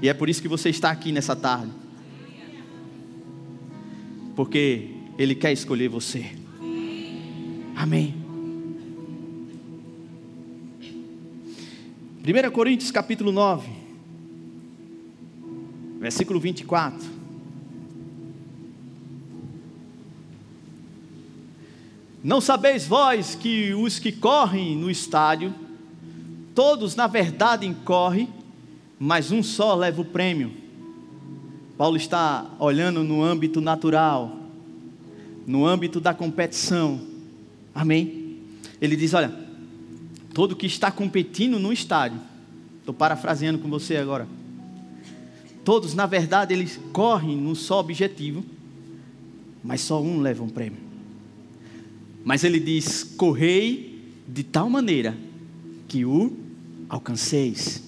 E 0.00 0.08
é 0.08 0.14
por 0.14 0.28
isso 0.28 0.42
que 0.42 0.48
você 0.48 0.68
está 0.70 0.90
aqui 0.90 1.10
nessa 1.10 1.34
tarde. 1.34 1.72
Porque 4.36 4.90
Ele 5.18 5.34
quer 5.34 5.52
escolher 5.52 5.88
você. 5.88 6.32
Amém. 7.74 8.25
1 12.26 12.50
Coríntios 12.50 12.90
capítulo 12.90 13.30
9, 13.30 13.70
versículo 16.00 16.40
24. 16.40 17.08
Não 22.24 22.40
sabeis 22.40 22.84
vós 22.84 23.36
que 23.36 23.72
os 23.74 24.00
que 24.00 24.10
correm 24.10 24.76
no 24.76 24.90
estádio, 24.90 25.54
todos 26.52 26.96
na 26.96 27.06
verdade 27.06 27.72
correm, 27.84 28.28
mas 28.98 29.30
um 29.30 29.40
só 29.40 29.76
leva 29.76 30.02
o 30.02 30.04
prêmio. 30.04 30.50
Paulo 31.78 31.96
está 31.96 32.44
olhando 32.58 33.04
no 33.04 33.22
âmbito 33.22 33.60
natural, 33.60 34.36
no 35.46 35.64
âmbito 35.64 36.00
da 36.00 36.12
competição. 36.12 37.00
Amém? 37.72 38.40
Ele 38.80 38.96
diz: 38.96 39.14
Olha, 39.14 39.45
todo 40.36 40.54
que 40.54 40.66
está 40.66 40.90
competindo 40.90 41.58
no 41.58 41.72
estádio, 41.72 42.20
estou 42.80 42.92
parafraseando 42.92 43.58
com 43.58 43.70
você 43.70 43.96
agora. 43.96 44.28
Todos, 45.64 45.94
na 45.94 46.04
verdade, 46.04 46.52
eles 46.52 46.78
correm 46.92 47.34
num 47.34 47.54
só 47.54 47.80
objetivo, 47.80 48.44
mas 49.64 49.80
só 49.80 49.98
um 49.98 50.20
leva 50.20 50.44
um 50.44 50.48
prêmio. 50.50 50.78
Mas 52.22 52.44
ele 52.44 52.60
diz: 52.60 53.02
correi 53.02 53.98
de 54.28 54.42
tal 54.42 54.68
maneira 54.68 55.16
que 55.88 56.04
o 56.04 56.36
alcanceis. 56.86 57.82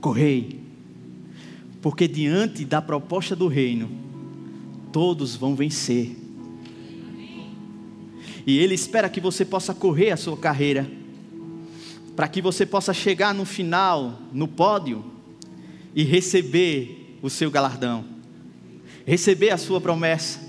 Correi. 0.00 0.60
Porque 1.82 2.06
diante 2.06 2.64
da 2.64 2.80
proposta 2.80 3.34
do 3.34 3.48
reino, 3.48 3.90
todos 4.92 5.34
vão 5.34 5.56
vencer. 5.56 6.16
E 8.46 8.56
ele 8.56 8.74
espera 8.74 9.08
que 9.08 9.20
você 9.20 9.44
possa 9.44 9.74
correr 9.74 10.12
a 10.12 10.16
sua 10.16 10.36
carreira, 10.36 10.88
para 12.16 12.28
que 12.28 12.40
você 12.40 12.64
possa 12.64 12.94
chegar 12.94 13.34
no 13.34 13.44
final, 13.44 14.20
no 14.32 14.46
pódio, 14.46 15.04
e 15.94 16.02
receber 16.02 17.18
o 17.22 17.30
seu 17.30 17.50
galardão, 17.50 18.04
receber 19.06 19.50
a 19.50 19.56
sua 19.56 19.80
promessa. 19.80 20.40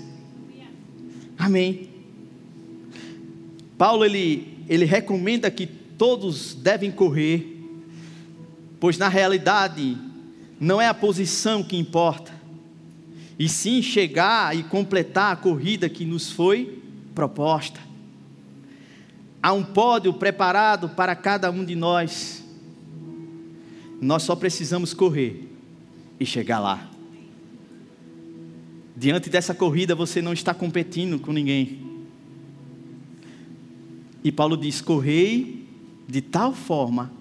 Amém. 1.38 1.88
Paulo 3.78 4.04
ele, 4.04 4.64
ele 4.68 4.84
recomenda 4.84 5.50
que 5.50 5.66
todos 5.66 6.54
devem 6.54 6.90
correr, 6.90 7.62
pois 8.80 8.98
na 8.98 9.08
realidade 9.08 9.96
não 10.58 10.80
é 10.80 10.88
a 10.88 10.94
posição 10.94 11.62
que 11.62 11.76
importa, 11.76 12.32
e 13.38 13.48
sim 13.48 13.82
chegar 13.82 14.56
e 14.56 14.62
completar 14.62 15.32
a 15.32 15.36
corrida 15.36 15.88
que 15.88 16.04
nos 16.04 16.30
foi 16.30 16.82
proposta. 17.14 17.85
Há 19.42 19.52
um 19.52 19.62
pódio 19.62 20.12
preparado 20.14 20.88
para 20.88 21.14
cada 21.14 21.50
um 21.50 21.64
de 21.64 21.74
nós. 21.76 22.44
Nós 24.00 24.22
só 24.22 24.34
precisamos 24.34 24.92
correr 24.92 25.48
e 26.18 26.26
chegar 26.26 26.58
lá. 26.58 26.90
Diante 28.96 29.28
dessa 29.28 29.54
corrida, 29.54 29.94
você 29.94 30.22
não 30.22 30.32
está 30.32 30.54
competindo 30.54 31.18
com 31.18 31.32
ninguém. 31.32 31.80
E 34.24 34.32
Paulo 34.32 34.56
diz: 34.56 34.80
correi 34.80 35.68
de 36.08 36.20
tal 36.20 36.52
forma 36.52 37.12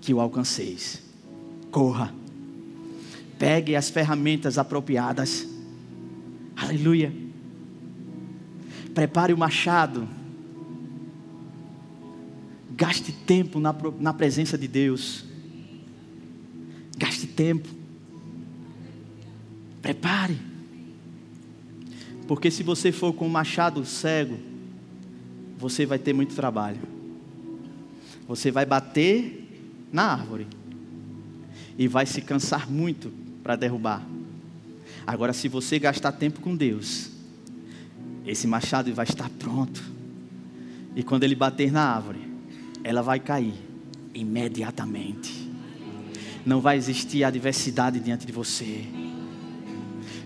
que 0.00 0.12
o 0.12 0.20
alcanceis. 0.20 1.02
Corra. 1.70 2.14
Pegue 3.38 3.74
as 3.74 3.90
ferramentas 3.90 4.56
apropriadas. 4.56 5.46
Aleluia. 6.54 7.12
Prepare 8.94 9.32
o 9.32 9.38
machado. 9.38 10.08
Gaste 12.76 13.10
tempo 13.10 13.58
na, 13.58 13.74
na 13.98 14.12
presença 14.12 14.58
de 14.58 14.68
Deus. 14.68 15.24
Gaste 16.98 17.26
tempo. 17.26 17.68
Prepare. 19.80 20.38
Porque 22.28 22.50
se 22.50 22.62
você 22.62 22.92
for 22.92 23.14
com 23.14 23.26
o 23.26 23.30
machado 23.30 23.84
cego, 23.86 24.38
você 25.58 25.86
vai 25.86 25.98
ter 25.98 26.12
muito 26.12 26.34
trabalho. 26.34 26.80
Você 28.28 28.50
vai 28.50 28.66
bater 28.66 29.48
na 29.90 30.12
árvore 30.12 30.46
e 31.78 31.88
vai 31.88 32.04
se 32.04 32.20
cansar 32.20 32.70
muito 32.70 33.10
para 33.42 33.56
derrubar. 33.56 34.06
Agora, 35.06 35.32
se 35.32 35.48
você 35.48 35.78
gastar 35.78 36.12
tempo 36.12 36.40
com 36.40 36.54
Deus, 36.54 37.10
esse 38.26 38.46
machado 38.46 38.92
vai 38.92 39.06
estar 39.06 39.30
pronto. 39.30 39.82
E 40.96 41.02
quando 41.02 41.24
ele 41.24 41.34
bater 41.34 41.70
na 41.70 41.82
árvore, 41.82 42.35
ela 42.86 43.02
vai 43.02 43.18
cair 43.18 43.54
imediatamente. 44.14 45.50
Não 46.44 46.60
vai 46.60 46.76
existir 46.76 47.24
adversidade 47.24 47.98
diante 47.98 48.24
de 48.24 48.32
você, 48.32 48.84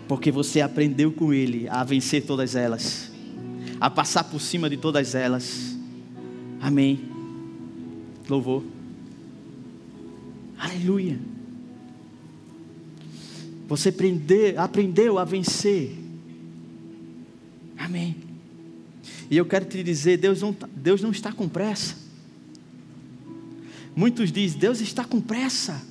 porque 0.06 0.30
você 0.30 0.60
aprendeu 0.60 1.10
com 1.10 1.32
ele 1.32 1.66
a 1.70 1.82
vencer 1.82 2.26
todas 2.26 2.54
elas 2.54 3.10
a 3.80 3.88
passar 3.88 4.24
por 4.24 4.38
cima 4.38 4.68
de 4.68 4.76
todas 4.76 5.14
elas. 5.14 5.74
Amém. 6.60 7.00
Louvor. 8.28 8.62
Aleluia. 10.58 11.18
Você 13.66 13.94
aprendeu 14.58 15.18
a 15.18 15.24
vencer. 15.24 15.96
Amém. 17.78 18.16
E 19.30 19.36
eu 19.38 19.46
quero 19.46 19.64
te 19.64 19.82
dizer, 19.82 20.18
Deus 20.18 20.42
não, 20.42 20.54
Deus 20.76 21.00
não 21.00 21.10
está 21.10 21.32
com 21.32 21.48
pressa. 21.48 22.09
Muitos 23.94 24.30
dizem, 24.30 24.58
Deus 24.58 24.80
está 24.80 25.04
com 25.04 25.20
pressa. 25.20 25.82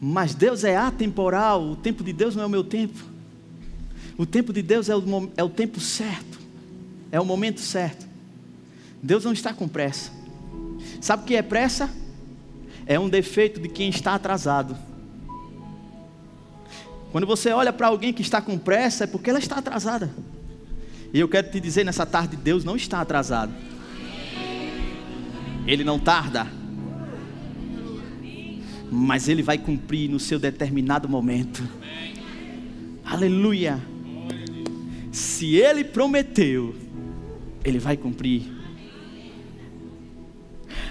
Mas 0.00 0.34
Deus 0.34 0.62
é 0.64 0.76
atemporal, 0.76 1.62
o 1.70 1.76
tempo 1.76 2.04
de 2.04 2.12
Deus 2.12 2.36
não 2.36 2.44
é 2.44 2.46
o 2.46 2.50
meu 2.50 2.62
tempo. 2.62 3.04
O 4.16 4.24
tempo 4.24 4.52
de 4.52 4.62
Deus 4.62 4.88
é 4.88 4.96
o, 4.96 5.30
é 5.36 5.42
o 5.42 5.48
tempo 5.48 5.80
certo, 5.80 6.38
é 7.10 7.20
o 7.20 7.24
momento 7.24 7.60
certo. 7.60 8.06
Deus 9.02 9.24
não 9.24 9.32
está 9.32 9.52
com 9.52 9.68
pressa. 9.68 10.10
Sabe 11.00 11.22
o 11.22 11.26
que 11.26 11.36
é 11.36 11.42
pressa? 11.42 11.90
É 12.86 12.98
um 12.98 13.08
defeito 13.08 13.60
de 13.60 13.68
quem 13.68 13.88
está 13.88 14.14
atrasado. 14.14 14.76
Quando 17.12 17.26
você 17.26 17.50
olha 17.52 17.72
para 17.72 17.86
alguém 17.86 18.12
que 18.12 18.22
está 18.22 18.40
com 18.40 18.58
pressa, 18.58 19.04
é 19.04 19.06
porque 19.06 19.30
ela 19.30 19.38
está 19.38 19.56
atrasada. 19.56 20.10
E 21.12 21.20
eu 21.20 21.28
quero 21.28 21.50
te 21.50 21.60
dizer 21.60 21.84
nessa 21.84 22.04
tarde: 22.04 22.36
Deus 22.36 22.64
não 22.64 22.76
está 22.76 23.00
atrasado. 23.00 23.52
Ele 25.68 25.84
não 25.84 25.98
tarda. 25.98 26.46
Mas 28.90 29.28
Ele 29.28 29.42
vai 29.42 29.58
cumprir 29.58 30.08
no 30.08 30.18
seu 30.18 30.38
determinado 30.38 31.06
momento. 31.06 31.62
Aleluia. 33.04 33.78
Se 35.12 35.56
Ele 35.56 35.84
prometeu, 35.84 36.74
Ele 37.62 37.78
vai 37.78 37.98
cumprir. 37.98 38.50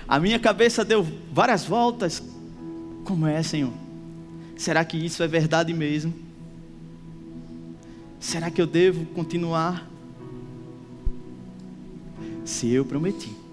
A 0.08 0.20
minha 0.20 0.38
cabeça 0.38 0.86
deu 0.86 1.06
várias 1.34 1.66
voltas. 1.66 2.22
Como 3.04 3.26
é, 3.26 3.42
Senhor? 3.42 3.74
Será 4.56 4.86
que 4.86 4.96
isso 4.96 5.24
é 5.24 5.28
verdade 5.28 5.74
mesmo? 5.74 6.14
Será 8.20 8.52
que 8.52 8.62
eu 8.62 8.68
devo 8.68 9.08
continuar? 9.08 9.90
Se 12.46 12.72
eu 12.72 12.86
prometi, 12.86 13.47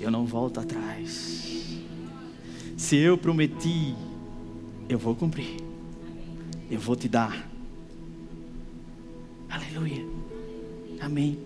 eu 0.00 0.10
não 0.10 0.26
volto 0.26 0.60
atrás. 0.60 1.80
Se 2.76 2.96
eu 2.96 3.16
prometi, 3.16 3.94
eu 4.88 4.98
vou 4.98 5.14
cumprir. 5.14 5.56
Eu 6.70 6.80
vou 6.80 6.96
te 6.96 7.08
dar 7.08 7.46
Aleluia. 9.76 10.06
Amém. 11.00 11.38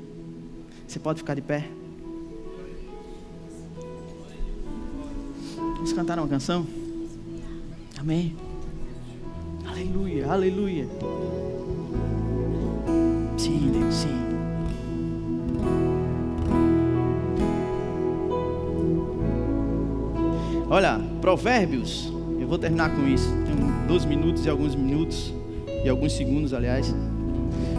Você 0.86 0.98
pode 0.98 1.18
ficar 1.18 1.34
de 1.34 1.42
pé? 1.42 1.68
Vamos 5.56 5.92
cantar 5.92 6.18
uma 6.18 6.28
canção? 6.28 6.66
Amém. 7.98 8.36
Aleluia, 9.66 10.30
aleluia. 10.30 10.88
Sim, 13.36 13.70
Deus, 13.72 13.94
sim. 13.94 14.29
Olha, 20.72 21.00
Provérbios, 21.20 22.12
eu 22.38 22.46
vou 22.46 22.56
terminar 22.56 22.94
com 22.94 23.04
isso. 23.08 23.28
Tem 23.44 23.52
um 23.52 23.88
12 23.88 24.06
minutos 24.06 24.46
e 24.46 24.48
alguns 24.48 24.76
minutos, 24.76 25.34
e 25.84 25.88
alguns 25.88 26.12
segundos, 26.12 26.54
aliás. 26.54 26.94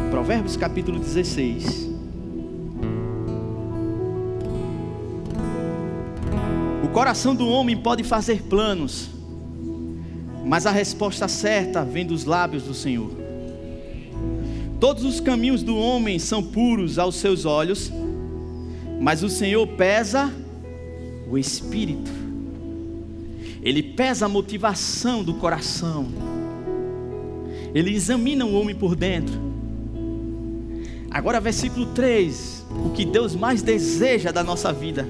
Provérbios 0.09 0.57
capítulo 0.57 0.99
16. 0.99 1.89
O 6.83 6.89
coração 6.89 7.33
do 7.33 7.47
homem 7.47 7.77
pode 7.77 8.03
fazer 8.03 8.41
planos, 8.41 9.09
mas 10.45 10.65
a 10.65 10.71
resposta 10.71 11.29
certa 11.29 11.85
vem 11.85 12.05
dos 12.05 12.25
lábios 12.25 12.63
do 12.63 12.73
Senhor. 12.73 13.11
Todos 14.81 15.05
os 15.05 15.21
caminhos 15.21 15.63
do 15.63 15.77
homem 15.77 16.19
são 16.19 16.43
puros 16.43 16.99
aos 16.99 17.15
seus 17.15 17.45
olhos, 17.45 17.89
mas 18.99 19.23
o 19.23 19.29
Senhor 19.29 19.65
pesa 19.65 20.29
o 21.29 21.37
espírito. 21.37 22.20
Ele 23.61 23.83
pesa 23.83 24.25
a 24.25 24.29
motivação 24.29 25.23
do 25.23 25.35
coração. 25.35 26.07
Ele 27.73 27.93
examina 27.93 28.45
o 28.45 28.53
homem 28.53 28.75
por 28.75 28.95
dentro. 28.95 29.39
Agora, 31.09 31.39
versículo 31.39 31.87
3: 31.87 32.65
o 32.85 32.89
que 32.91 33.05
Deus 33.05 33.35
mais 33.35 33.61
deseja 33.61 34.31
da 34.31 34.43
nossa 34.43 34.71
vida. 34.71 35.07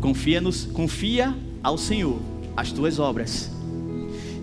Confia, 0.00 0.40
nos, 0.40 0.64
confia 0.64 1.34
ao 1.62 1.78
Senhor 1.78 2.18
as 2.56 2.72
tuas 2.72 2.98
obras, 2.98 3.50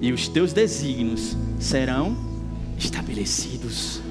e 0.02 0.12
os 0.12 0.28
teus 0.28 0.54
desígnios 0.54 1.36
serão 1.60 2.16
estabelecidos. 2.78 4.02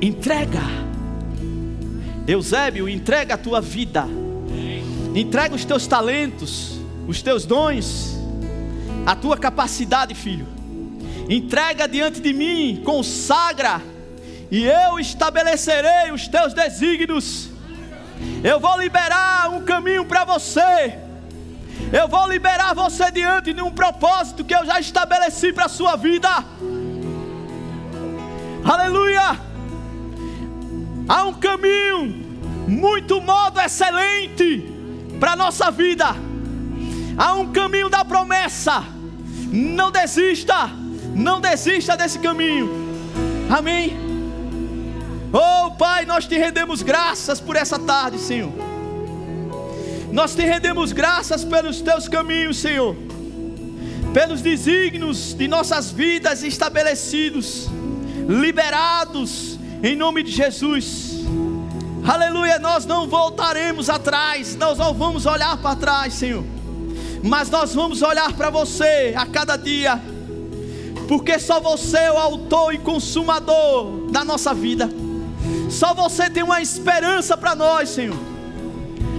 Entrega. 0.00 0.83
Eusébio, 2.26 2.88
entrega 2.88 3.34
a 3.34 3.38
tua 3.38 3.60
vida. 3.60 4.06
Entrega 5.14 5.54
os 5.54 5.64
teus 5.64 5.86
talentos, 5.86 6.78
os 7.06 7.22
teus 7.22 7.44
dons, 7.44 8.18
a 9.06 9.14
tua 9.14 9.36
capacidade, 9.36 10.14
filho. 10.14 10.46
Entrega 11.28 11.86
diante 11.86 12.20
de 12.20 12.32
mim, 12.32 12.82
consagra, 12.84 13.80
e 14.50 14.64
eu 14.64 14.98
estabelecerei 14.98 16.12
os 16.12 16.26
teus 16.26 16.52
desígnios. 16.52 17.50
Eu 18.42 18.58
vou 18.58 18.78
liberar 18.78 19.50
um 19.50 19.62
caminho 19.64 20.04
para 20.04 20.24
você. 20.24 20.98
Eu 21.92 22.08
vou 22.08 22.28
liberar 22.28 22.74
você 22.74 23.10
diante 23.10 23.52
de 23.52 23.62
um 23.62 23.70
propósito 23.70 24.44
que 24.44 24.54
eu 24.54 24.64
já 24.64 24.80
estabeleci 24.80 25.52
para 25.52 25.66
a 25.66 25.68
sua 25.68 25.96
vida. 25.96 26.28
Aleluia! 28.64 29.53
Há 31.08 31.24
um 31.24 31.34
caminho 31.34 32.24
muito 32.66 33.20
modo 33.20 33.60
excelente 33.60 34.66
para 35.20 35.32
a 35.32 35.36
nossa 35.36 35.70
vida. 35.70 36.06
Há 37.16 37.34
um 37.34 37.52
caminho 37.52 37.88
da 37.88 38.04
promessa. 38.04 38.82
Não 39.52 39.90
desista, 39.90 40.70
não 41.14 41.40
desista 41.40 41.96
desse 41.96 42.18
caminho. 42.18 42.70
Amém. 43.50 43.96
Oh 45.32 45.70
Pai, 45.72 46.06
nós 46.06 46.26
te 46.26 46.36
rendemos 46.36 46.82
graças 46.82 47.40
por 47.40 47.56
essa 47.56 47.78
tarde, 47.78 48.18
Senhor. 48.18 48.52
Nós 50.10 50.34
te 50.34 50.42
rendemos 50.42 50.92
graças 50.92 51.44
pelos 51.44 51.80
teus 51.80 52.08
caminhos, 52.08 52.58
Senhor, 52.58 52.96
pelos 54.12 54.40
desígnios 54.40 55.34
de 55.34 55.48
nossas 55.48 55.90
vidas 55.90 56.44
estabelecidos, 56.44 57.68
liberados, 58.28 59.58
em 59.84 59.94
nome 59.94 60.22
de 60.22 60.30
Jesus. 60.30 61.26
Aleluia, 62.06 62.58
nós 62.58 62.86
não 62.86 63.06
voltaremos 63.06 63.90
atrás, 63.90 64.56
nós 64.56 64.78
não 64.78 64.94
vamos 64.94 65.26
olhar 65.26 65.58
para 65.58 65.76
trás, 65.76 66.14
Senhor, 66.14 66.42
mas 67.22 67.50
nós 67.50 67.74
vamos 67.74 68.00
olhar 68.00 68.32
para 68.32 68.48
você 68.48 69.12
a 69.14 69.26
cada 69.26 69.56
dia, 69.56 70.00
porque 71.06 71.38
só 71.38 71.60
você 71.60 71.98
é 71.98 72.12
o 72.12 72.16
autor 72.16 72.72
e 72.72 72.78
consumador 72.78 74.10
da 74.10 74.24
nossa 74.24 74.54
vida. 74.54 74.88
Só 75.68 75.92
você 75.92 76.30
tem 76.30 76.42
uma 76.42 76.62
esperança 76.62 77.36
para 77.36 77.54
nós, 77.54 77.90
Senhor. 77.90 78.16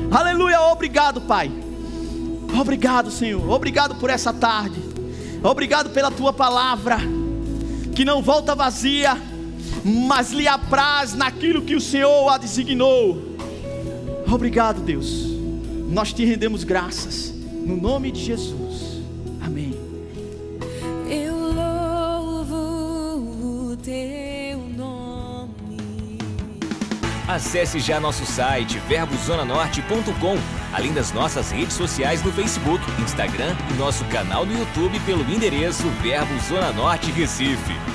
Aleluia, 0.09 0.61
obrigado, 0.61 1.21
Pai. 1.21 1.51
Obrigado, 2.59 3.11
Senhor. 3.11 3.47
Obrigado 3.51 3.95
por 3.95 4.09
essa 4.09 4.33
tarde. 4.33 4.81
Obrigado 5.43 5.91
pela 5.91 6.09
tua 6.09 6.33
palavra, 6.33 6.97
que 7.95 8.03
não 8.03 8.23
volta 8.23 8.55
vazia, 8.55 9.15
mas 9.87 10.31
lhe 10.31 10.47
apraz 10.47 11.13
naquilo 11.13 11.61
que 11.61 11.75
o 11.75 11.79
Senhor 11.79 12.27
a 12.29 12.39
designou. 12.39 13.21
Obrigado, 14.27 14.81
Deus. 14.81 15.27
Nós 15.91 16.11
te 16.11 16.25
rendemos 16.25 16.63
graças, 16.63 17.31
no 17.63 17.77
nome 17.77 18.11
de 18.11 18.25
Jesus. 18.25 19.03
Amém. 19.45 19.75
Eu 21.07 21.35
louvo 21.53 22.55
o 23.71 23.77
teu 23.77 24.57
nome. 24.75 26.17
Acesse 27.27 27.79
já 27.79 27.99
nosso 27.99 28.25
site 28.25 28.79
verbozonanorte.com, 28.89 30.37
além 30.73 30.93
das 30.93 31.11
nossas 31.11 31.51
redes 31.51 31.75
sociais 31.75 32.23
no 32.23 32.31
Facebook, 32.31 32.83
Instagram 33.03 33.55
e 33.69 33.73
nosso 33.75 34.03
canal 34.05 34.47
no 34.47 34.57
YouTube 34.57 34.99
pelo 35.01 35.21
endereço 35.31 35.87
Verbo 36.01 36.33
Zona 36.39 36.71
Norte 36.71 37.11
Recife. 37.11 37.94